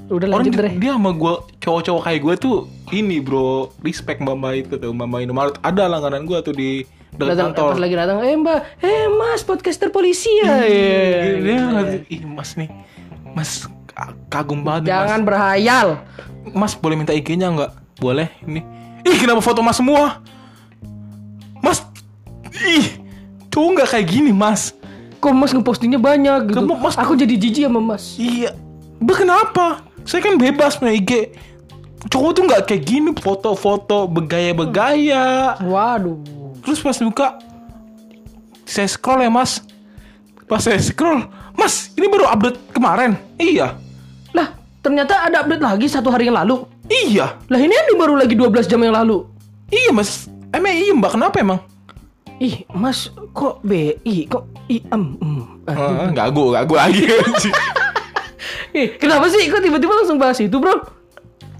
[0.08, 0.72] udah Orang lanjut dia, deh.
[0.76, 2.56] dia sama gue cowok-cowok kayak gue tuh
[2.90, 6.82] ini bro respect mbak mbak itu tuh mbak mbak Indomaret ada langganan gue tuh di
[7.12, 7.68] Datang kantor.
[7.68, 10.46] pas lagi datang, eh mbak, eh mas podcaster polisi ya.
[10.58, 11.34] Iya, Iya.
[11.36, 12.70] dia ngeliat, ih mas nih,
[13.28, 13.50] mas
[13.86, 15.88] ka- kagum banget nih, Jangan berhayal.
[16.46, 16.72] mas.
[16.72, 17.70] Mas boleh minta IG-nya nggak?
[17.96, 18.64] Boleh ini.
[19.02, 20.24] Ih kenapa foto mas semua?
[21.58, 21.84] Mas,
[22.56, 22.96] ih
[23.46, 24.72] cowok nggak kayak gini mas.
[25.18, 26.64] Kok mas ngepostingnya banyak gitu.
[26.64, 28.16] Kamu, Mas, Aku jadi jijik sama mas.
[28.16, 28.56] Iya,
[28.96, 29.84] bah kenapa?
[30.02, 31.36] Saya kan bebas punya IG.
[32.08, 35.60] Cowok tuh nggak kayak gini foto-foto begaya-begaya.
[35.60, 36.16] Waduh.
[36.60, 37.28] Terus pas buka,
[38.64, 39.64] saya scroll ya mas.
[40.44, 43.14] Pas saya scroll, mas ini baru update kemarin.
[43.36, 43.78] Iya,
[44.30, 46.62] Lah, ternyata ada update lagi satu hari yang lalu.
[46.86, 49.24] iya, Lah ini ada baru lagi 12 jam yang lalu.
[49.68, 50.26] iya mas.
[50.50, 51.60] Emang iya mbak kenapa emang?
[52.40, 55.14] Ih, mas kok BI kok I em.
[55.64, 56.08] Ah, Ah.
[56.10, 57.04] gagu, gagu lagi.
[58.72, 60.78] Ih, kenapa sih kok tiba-tiba langsung bahas itu, Bro?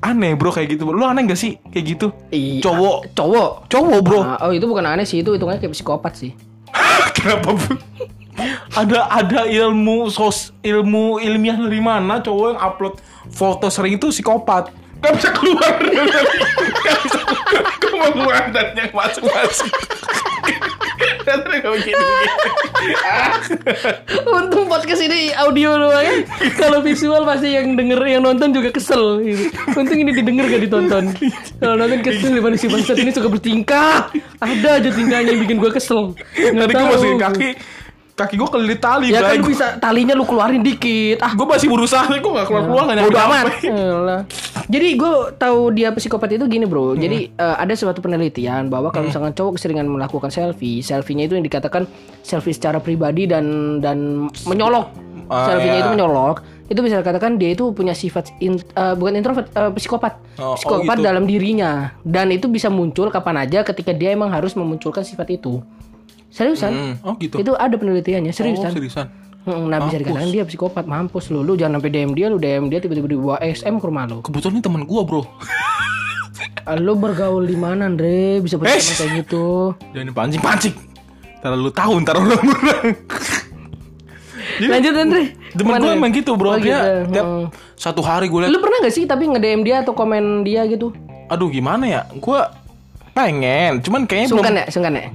[0.01, 0.91] Aneh bro kayak gitu.
[0.91, 2.07] Lu aneh gak sih kayak gitu?
[2.33, 2.65] Iya.
[2.65, 3.51] Cowok, Cowok.
[3.69, 4.21] cowok bro.
[4.25, 6.33] Ah, oh, itu bukan aneh sih, itu hitungannya kayak psikopat sih.
[7.17, 7.75] Kenapa bro?
[8.73, 12.95] ada ada ilmu sos ilmu ilmiah dari mana cowok yang upload
[13.29, 15.77] foto sering itu psikopat Gak bisa keluar
[16.85, 19.69] Gak bisa keluar Gue mau keluar dan yang masuk masuk
[24.41, 26.15] Untung podcast ini audio doang ya.
[26.59, 29.47] Kalau visual pasti yang denger yang nonton juga kesel gitu.
[29.79, 31.05] Untung ini didengar gak ditonton.
[31.63, 34.11] Kalau nonton kesel gimana si bangsat ini suka bertingkah.
[34.43, 36.17] Ada aja tingkahnya yang bikin gue kesel.
[36.35, 37.51] Nggak Tadi gue masih kaki
[38.21, 41.25] Kaki gue kelilit tali Ya kan lu bisa talinya lu keluarin dikit.
[41.25, 43.37] Ah, Gue masih berusaha Gue gak keluar-keluar Gak Bodo amat.
[43.41, 44.21] nyampe Yalah.
[44.71, 46.95] Jadi gue tahu dia psikopat itu gini bro.
[46.95, 51.47] Jadi eh, ada suatu penelitian bahwa kalau misalkan cowok keseringan melakukan selfie, selfie-nya itu yang
[51.47, 51.89] dikatakan
[52.21, 54.93] selfie secara pribadi dan dan menyolok.
[55.27, 55.85] Ah, selfie-nya iya.
[55.87, 56.45] itu menyolok.
[56.71, 60.13] Itu bisa dikatakan dia itu punya sifat in- eh, bukan introvert, eh, psikopat.
[60.39, 61.07] Oh, oh psikopat gitu.
[61.07, 65.59] dalam dirinya dan itu bisa muncul kapan aja ketika dia emang harus memunculkan sifat itu.
[66.31, 66.71] Seriusan?
[66.71, 67.37] Hmm, Oh gitu.
[67.37, 68.71] Itu ada penelitiannya, Oh seriusan.
[68.71, 69.07] seriusan
[69.41, 71.41] Hmm, Nah bisa dikatakan dia psikopat mampus lu.
[71.41, 74.21] Lu jangan sampai DM dia Lu DM dia tiba-tiba dibawa SM ke rumah lu.
[74.21, 75.23] Kebetulan ini temen gue bro.
[76.63, 78.39] Ah, Lu bergaul di mana Andre?
[78.39, 78.77] Bisa punya Eh.
[78.77, 79.75] teman kayak gitu.
[79.91, 80.75] Jangan dipancing-pancing
[81.41, 82.29] Ntar lu tahu Ntar Jadi-
[84.71, 85.23] Lanjut Andre.
[85.51, 86.51] Temen gue emang gitu bro.
[86.51, 87.11] Oh, Dia gitu.
[87.11, 87.45] tiap Hmm.
[87.75, 88.51] satu hari gue liat.
[88.51, 90.93] Lu pernah gak sih tapi nge-DM dia atau komen dia gitu?
[91.27, 92.01] Aduh gimana ya?
[92.13, 92.39] Gue
[93.13, 95.07] pengen Cuman kayaknya Sungkan belum ya Sungkan ya?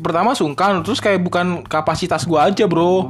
[0.00, 3.06] Pertama sungkan Terus kayak bukan kapasitas gue aja bro.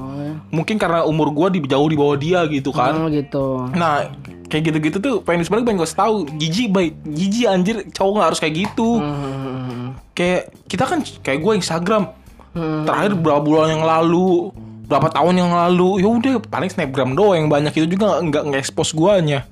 [0.52, 2.92] Mungkin karena umur gue di, jauh di bawah dia gitu kan.
[2.96, 3.72] Oh gitu.
[3.72, 4.12] Nah
[4.52, 8.40] kayak gitu-gitu tuh pengen sebenarnya pengen gue tahu jijik baik jijik anjir cowok nggak harus
[8.40, 9.00] kayak gitu.
[9.00, 9.96] Hmm.
[10.12, 12.04] kayak kita kan kayak gue Instagram.
[12.52, 12.84] Hmm.
[12.84, 14.52] terakhir berapa bulan yang lalu
[14.84, 18.60] berapa tahun yang lalu ya udah paling snapgram doang yang banyak itu juga nggak nggak
[18.60, 19.48] expose guanya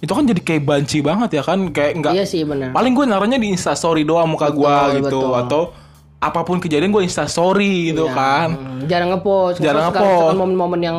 [0.00, 3.04] itu kan jadi kayak banci banget ya kan kayak nggak Iya sih benar paling gue
[3.04, 5.36] naruhnya di instastory doang muka gue gitu betul.
[5.36, 5.62] atau
[6.18, 10.98] apa pun kejadian gue instastory gitu kan Hmm, Jarang ngepost Jarang Ngepost momen-momen yang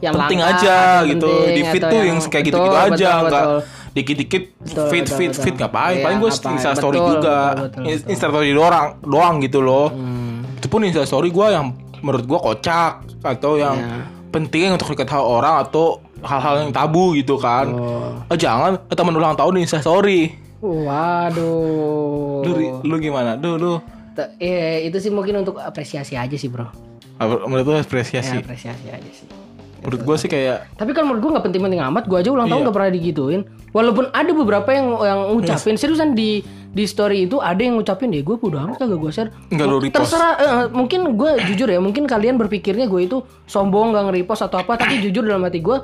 [0.00, 3.20] yang penting langka, aja yang gitu penting, di feed tuh yang kayak gitu-gitu aja betul,
[3.22, 3.58] nggak betul.
[3.90, 4.42] dikit-dikit
[4.88, 5.42] feed feed betul.
[5.42, 6.54] feed ngapain Iya, paling gue ngapain.
[6.54, 8.10] insta story Betul, juga betul, betul, In- betul.
[8.10, 8.74] insta story doang
[9.04, 10.56] doang gitu loh Hmm.
[10.56, 11.66] itu pun insta story gue yang
[12.00, 14.00] menurut gue kocak atau yang Iya.
[14.30, 18.16] penting untuk diketahui orang atau hal-hal yang tabu gitu kan Oh.
[18.26, 22.42] Eh, jangan eh, teman ulang tahun insta story Waduh.
[22.42, 22.52] lu
[22.82, 23.72] lu gimana lu lu
[24.10, 26.66] T- Eh, itu sih mungkin untuk apresiasi aja sih bro.
[27.20, 29.28] menurut lu Ya, apresiasi apresiasi aja sih.
[29.78, 32.04] menurut gue sih kayak Tapi kan menurut gue nggak penting-penting amat.
[32.04, 32.64] Gue aja ulang tahun Iya.
[32.66, 33.40] nggak pernah digituin.
[33.70, 38.20] Walaupun ada beberapa yang yang ngucapin seriusan di di story itu ada yang ngucapin deh
[38.20, 39.30] gue bodo amat kagak gue share.
[39.46, 39.96] Nggak lu repost.
[39.96, 40.32] Terserah.
[40.36, 41.78] eh, mungkin gue jujur ya.
[41.78, 43.16] Mungkin kalian berpikirnya gue itu
[43.46, 44.76] sombong nggak nge-repost atau apa.
[44.76, 45.76] tapi jujur dalam hati gue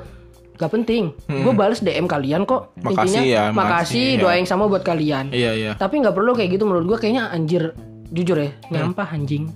[0.57, 1.13] gak penting.
[1.23, 2.73] Gue bales DM kalian kok.
[2.73, 2.89] Hmm.
[2.89, 4.07] Makasih ya, makasih.
[4.11, 4.19] ya.
[4.19, 5.29] Doa yang sama buat kalian.
[5.29, 7.71] iya iya Tapi nggak perlu kayak gitu menurut gue kayaknya anjir
[8.07, 9.51] jujur ya nyampah anjing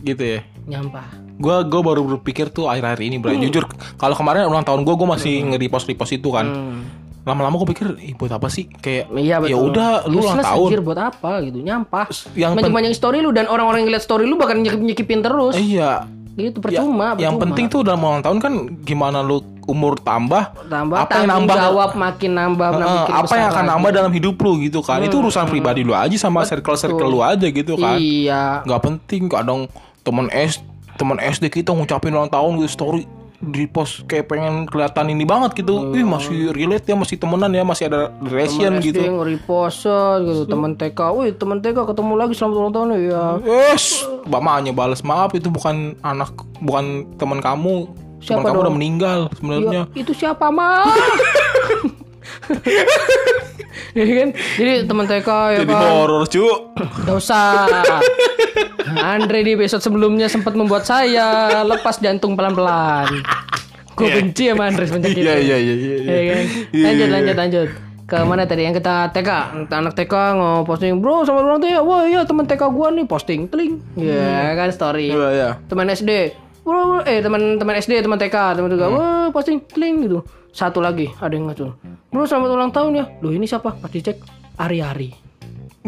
[0.00, 1.04] gitu ya nyampah.
[1.36, 5.04] gue gue baru berpikir tuh akhir-akhir ini bro jujur kalau kemarin ulang tahun gue gue
[5.06, 6.80] masih nge-repost repost itu kan Hmm.
[7.20, 10.80] lama-lama gue pikir Ih, buat apa sih kayak Iya ya udah lu ulang tahun anjir,
[10.80, 12.08] buat apa gitu nyampah.
[12.32, 15.52] yang Yang banyak story lu dan orang-orang yang lihat story lu bakal nyekip nyekipin terus.
[15.54, 17.12] Iya Gitu Ya, percuma.
[17.14, 17.42] yang percuma.
[17.44, 21.54] penting tuh dalam ulang tahun kan gimana lu umur tambah tambah apa yang nambah?
[21.54, 23.70] jawab makin nambah makin apa yang akan lagi.
[23.70, 24.98] nambah dalam hidup lu gitu kan?
[25.06, 28.02] Itu urusan pribadi lu aja sama circle circle lu aja gitu kan?
[28.02, 28.66] Iya.
[28.66, 29.70] nggak penting kadang
[30.02, 30.58] temen S
[30.98, 33.06] temen SD kita ngucapin ulang tahun gitu story
[33.40, 35.96] di post kayak pengen kelihatan ini banget gitu.
[35.96, 39.00] Ih masih relate ya masih temenan ya masih ada relation Temen gitu.
[39.00, 39.88] SD nge-repost
[40.28, 43.24] gitu temen TK, wih temen TK ketemu lagi selamat ulang tahun ya.
[43.40, 47.88] Yes, mamanya balas maaf itu bukan anak bukan teman kamu.
[48.20, 48.64] Siapa teman kamu dong?
[48.64, 49.82] udah meninggal sebenarnya.
[49.90, 50.84] Ya, itu siapa mah?
[53.98, 54.28] ya kan?
[54.36, 55.88] Jadi temen TK ya Jadi kan.
[55.88, 56.46] horor, cu.
[57.08, 57.66] Gak usah.
[58.90, 63.08] Andre di episode sebelumnya sempat membuat saya lepas jantung pelan-pelan.
[63.94, 65.24] Gue benci sama Andre semenjak itu.
[65.24, 65.96] Iya, iya, iya, iya.
[66.04, 66.44] Ya kan?
[66.72, 67.68] Lanjut, lanjut, lanjut.
[68.10, 69.30] Ke mana tadi yang kita TK?
[69.70, 71.80] Anak TK nge-posting, bro sama ulang tahun ya.
[71.80, 73.78] Wah iya teman TK gua nih posting, teling.
[73.94, 75.14] Ya kan story.
[75.14, 75.48] Iya, iya.
[75.70, 76.34] Teman SD,
[76.70, 80.22] bro, eh teman teman SD, teman TK, teman juga, wah posting, teling gitu.
[80.54, 81.74] Satu lagi ada yang ngacul.
[82.14, 83.04] Bro selamat ulang tahun ya.
[83.18, 83.74] Loh ini siapa?
[83.74, 84.22] Pas dicek,
[84.54, 85.10] Ari-Ari.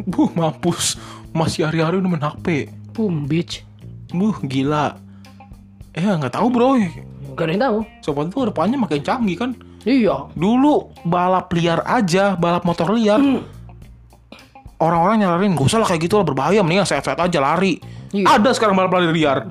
[0.08, 0.96] Buh, mampus.
[1.36, 2.72] Masih hari-hari udah main HP.
[2.96, 3.64] Boom, bitch.
[4.12, 4.96] Buh, gila.
[5.92, 6.80] Eh, nggak tahu, Bro.
[7.32, 7.78] Gak ada yang tahu.
[8.04, 9.50] Sobat itu depannya makin canggih kan.
[9.84, 10.32] Iya.
[10.36, 13.20] Dulu balap liar aja, balap motor liar.
[14.80, 17.78] Orang-orang nyaranin, gak usah lah kayak gitu lah berbahaya, mendingan sehat-sehat aja lari.
[18.12, 18.40] Iya.
[18.40, 19.48] Ada sekarang balap lari liar.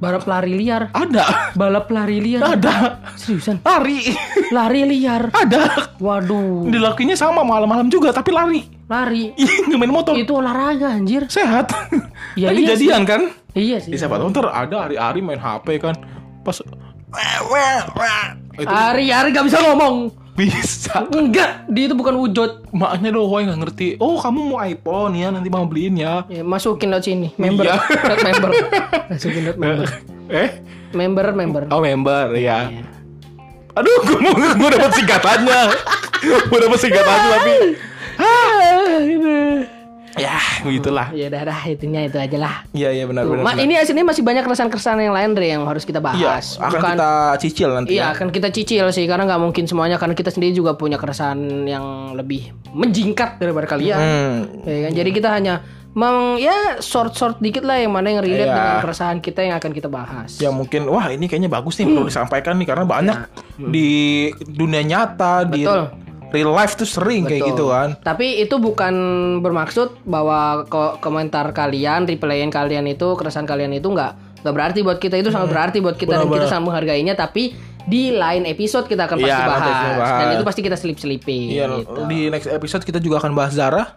[0.00, 0.88] Balap lari liar.
[0.96, 1.52] Ada.
[1.52, 2.40] Balap lari liar.
[2.40, 3.04] Ada.
[3.20, 3.60] Seriusan?
[3.60, 4.08] Lari.
[4.48, 5.28] Lari liar.
[5.28, 5.92] Ada.
[6.00, 6.64] Waduh.
[6.72, 8.64] Dilakuinnya sama malam-malam juga tapi lari.
[8.88, 9.36] Lari.
[9.36, 10.16] Nggak main motor.
[10.16, 11.28] Itu olahraga anjir.
[11.28, 11.68] Sehat.
[12.32, 13.20] Ya, kan iya kejadian kan?
[13.52, 13.92] Iya sih.
[13.92, 15.92] Siapa tahu ntar ada hari-hari main HP kan.
[16.40, 16.64] Pas
[18.56, 20.16] Hari-hari gak bisa ngomong.
[20.38, 21.04] Bisa.
[21.10, 22.70] Enggak, dia itu bukan wujud.
[22.70, 23.88] Maknya doang yang nggak ngerti.
[24.00, 26.24] Oh, kamu mau iPhone ya, nanti mau beliin ya.
[26.26, 27.76] Ya, masukin dot sini, member, Iya.
[27.82, 28.50] dot member.
[29.10, 29.86] Masukin dot member.
[30.42, 30.48] eh?
[30.90, 31.62] Member, member.
[31.70, 32.70] Oh, member ya.
[33.74, 35.60] Aduh, gue mau gue dapat singkatannya.
[36.20, 37.54] gue dapat singkatannya tapi
[40.16, 41.12] ya begitulah.
[41.12, 42.54] Ya udah dah, itunya itu aja lah.
[42.70, 43.42] Iya, iya benar benar.
[43.42, 43.62] Ma, benar.
[43.62, 46.56] ini aslinya masih banyak keresahan-keresahan yang lain Dre yang harus kita Iya, bahas.
[46.56, 47.90] akan Bukan kita cicil nanti.
[47.92, 48.06] Iya ya.
[48.12, 51.84] akan kita cicil sih karena nggak mungkin semuanya karena kita sendiri juga punya keresahan yang
[52.12, 53.98] lebih menjingkat daripada kalian.
[53.98, 54.36] Hmm.
[54.64, 54.92] Ya kan?
[54.94, 55.54] Jadi kita hanya
[55.90, 58.54] meng ya short short dikit lah yang mana yang relate Iya.
[58.54, 60.38] dengan keresahan kita yang akan kita bahas.
[60.38, 63.18] Ya mungkin wah ini kayaknya bagus nih perlu disampaikan nih karena banyak
[63.58, 63.90] di
[64.40, 65.90] dunia nyata di Betul.
[66.30, 67.50] Real life tuh sering kayak Betul.
[67.52, 67.88] gitu kan.
[68.00, 68.94] Tapi itu bukan
[69.38, 74.96] bermaksud bahwa ko- komentar kalian, replyan kalian itu, keresahan kalian itu nggak nggak berarti buat
[74.96, 77.12] kita itu sangat berarti buat kita dan kita sangat menghargainya.
[77.12, 79.96] Tapi di lain episode kita akan pasti Iya, nanti bahas.
[79.98, 80.18] bahas.
[80.20, 81.48] dan itu pasti kita selip-selipin.
[81.50, 82.00] Iya, gitu.
[82.06, 83.96] di next episode kita juga akan bahas Zara,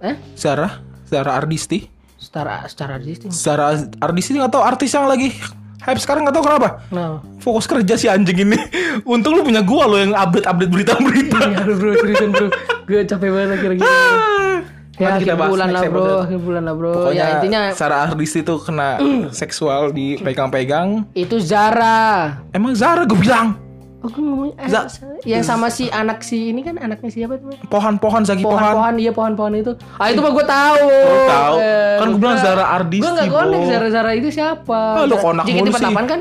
[0.00, 0.14] Eh?
[0.36, 1.88] Zara, Zara Ardisti.
[2.20, 3.28] Secara secara artistik.
[3.28, 5.32] Zara Ardisti tahu artis yang lagi
[5.84, 6.68] hype sekarang nggak tahu kenapa.
[6.88, 7.20] Nah.
[7.38, 8.58] Fokus kerja si anjing ini.
[9.12, 11.38] Untung lu punya gua lo yang update-update berita-berita.
[11.44, 12.46] Iya aduh bro, seriusan bro.
[12.84, 13.88] Gue capek banget kira-kira.
[14.94, 16.92] Ya, Nanti akhir bulan lah bro, akhir bulan lah bro.
[16.94, 19.02] Pokoknya ya intinya Zara Ardisti tuh kena
[19.34, 21.10] seksual dipegang-pegang.
[21.12, 22.38] itu Zara.
[22.54, 23.58] Emang Zara gue bilang.
[24.04, 24.84] Oh, gue ngomong eh, Za-
[25.24, 27.56] yang sama si anak si ini kan anaknya siapa tuh?
[27.66, 28.60] Pohon-pohon Zaki Pohan.
[28.76, 29.72] Pohon-pohon iya pohon-pohon itu.
[29.96, 30.84] Ah itu mah gue tahu.
[30.84, 31.54] Oh, tahu.
[31.56, 33.60] Eh, Kan gua bilang Zara Ardisti, Gua nggak konek.
[33.64, 34.80] Zara Zara itu siapa?
[34.94, 35.80] Ah, lu konak mulu sih.
[35.80, 36.20] JKT48 kan?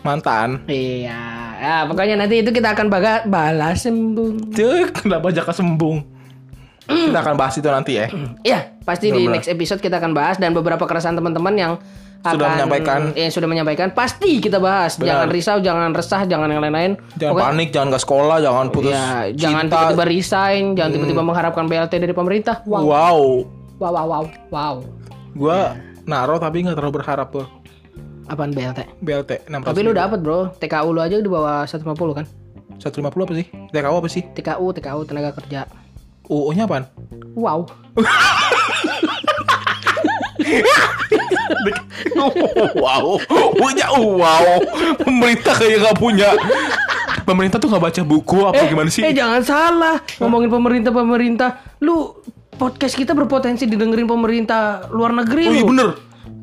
[0.00, 0.48] Mantan.
[0.66, 1.18] Iya.
[1.56, 4.52] Ya, pokoknya nanti itu kita akan baga balas sembung.
[4.52, 6.06] Cek, kenapa jaka sembung?
[6.84, 8.06] Kita akan bahas itu nanti ya.
[8.42, 9.34] Iya, pasti di Benar-benar.
[9.34, 11.72] next episode kita akan bahas dan beberapa keresahan teman-teman yang
[12.24, 13.00] Sudah akan- menyampaikan.
[13.12, 14.96] yang sudah menyampaikan pasti kita bahas.
[14.96, 15.06] Benar.
[15.06, 16.96] Jangan risau, jangan resah, jangan yang lain-lain.
[17.14, 19.76] Jangan Pokoknya- panik, jangan gak sekolah, jangan putus Ya, jangan cinta.
[19.76, 19.82] Hmm.
[19.92, 22.54] tiba-tiba resign, jangan tiba-tiba mengharapkan BLT dari pemerintah.
[22.64, 22.82] Wow.
[22.82, 23.18] Wow.
[23.76, 24.24] Wow, wow, wow.
[24.48, 24.74] Wow.
[25.34, 27.44] Gua naro tapi nggak terlalu berharap tuh.
[28.24, 28.98] Apaan BLT?
[28.98, 30.56] BLT 600 Tapi lu dapat, Bro.
[30.56, 32.24] TKU lu aja di bawah 150 kan?
[32.74, 33.46] 150 apa sih?
[33.68, 34.22] TKU apa sih?
[34.32, 35.66] TKU, TKU tenaga kerja.
[36.24, 36.88] UU-nya apaan?
[37.34, 37.68] Wow.
[42.76, 43.18] wow.
[43.54, 44.58] Punya wow.
[45.00, 46.28] Pemerintah kayak nggak punya.
[47.24, 49.00] Pemerintah tuh nggak baca buku apa gimana sih?
[49.00, 51.50] Eh jangan salah ngomongin pemerintah pemerintah.
[51.80, 52.20] Lu
[52.54, 55.70] podcast kita berpotensi didengerin pemerintah luar negeri Oh iya lu.
[55.74, 55.88] bener.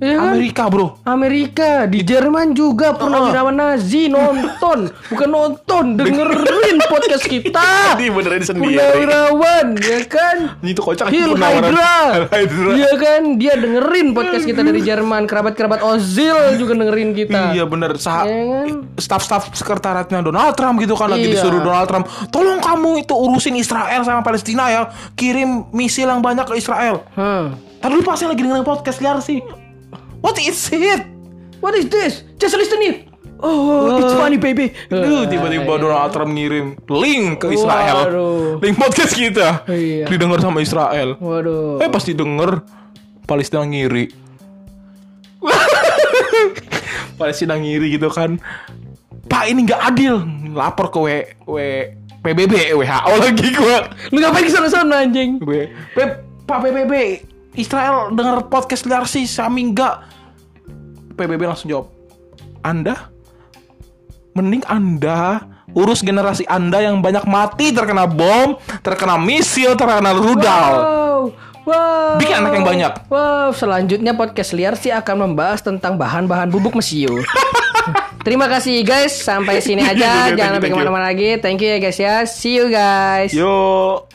[0.01, 0.33] Ya kan?
[0.33, 7.93] Amerika bro Amerika, di Jerman juga purnawirawan Nazi nonton, bukan nonton, dengerin podcast kita.
[7.95, 10.57] Ini beneran sendiri Purnawirawan, ya kan?
[10.57, 12.25] Ini tuh kocak Hil Hydra.
[12.73, 13.37] Iya kan?
[13.37, 17.53] Dia dengerin podcast kita dari Jerman, kerabat-kerabat Ozil juga dengerin kita.
[17.53, 18.89] Iya bener Sa Ya kan?
[18.97, 21.37] Staff-staff sekretariatnya Donald Trump gitu kan Lagi Iya.
[21.37, 24.81] disuruh Donald Trump Tolong kamu itu urusin Israel sama Palestina ya
[25.13, 27.53] Kirim misil yang banyak ke Israel Hmm.
[27.77, 29.41] Tadi lu pasti lagi dengerin podcast liar sih
[30.21, 31.01] What is it?
[31.59, 32.21] What is this?
[32.37, 32.97] Just listen it.
[33.41, 34.69] Oh, it's funny baby.
[34.85, 38.61] Duh, tiba-tiba Donald Trump ngirim link ke Israel Waduh.
[38.61, 40.05] Link podcast kita Iya.
[40.05, 41.81] Didengar sama Israel Waduh.
[41.81, 42.61] Eh pasti denger
[43.25, 44.13] Palestina ngiri
[47.19, 48.37] Palestina ngiri gitu kan
[49.25, 50.21] Pak ini nggak adil
[50.53, 51.07] Lapor ke W,
[51.49, 51.57] w
[52.21, 55.41] PBB WHO lagi gua Lu ngapain ke sana-sana anjing?
[55.41, 56.93] P- Pak PBB
[57.55, 60.07] Israel denger podcast liar sih Sami enggak
[61.19, 61.91] PBB langsung jawab
[62.63, 63.11] Anda
[64.31, 65.43] Mending Anda
[65.75, 70.73] Urus generasi Anda yang banyak mati Terkena bom Terkena misil Terkena rudal
[71.21, 71.23] Wow.
[71.61, 72.17] Wow.
[72.17, 72.93] Bikin anak yang banyak.
[73.05, 77.21] Wow, selanjutnya podcast liar sih akan membahas tentang bahan-bahan bubuk mesiu.
[78.25, 80.33] Terima kasih guys, sampai sini aja.
[80.33, 81.37] Jangan sampai ke mana-mana lagi.
[81.37, 82.25] Thank you ya guys ya.
[82.25, 83.29] See you guys.
[83.29, 84.09] Yo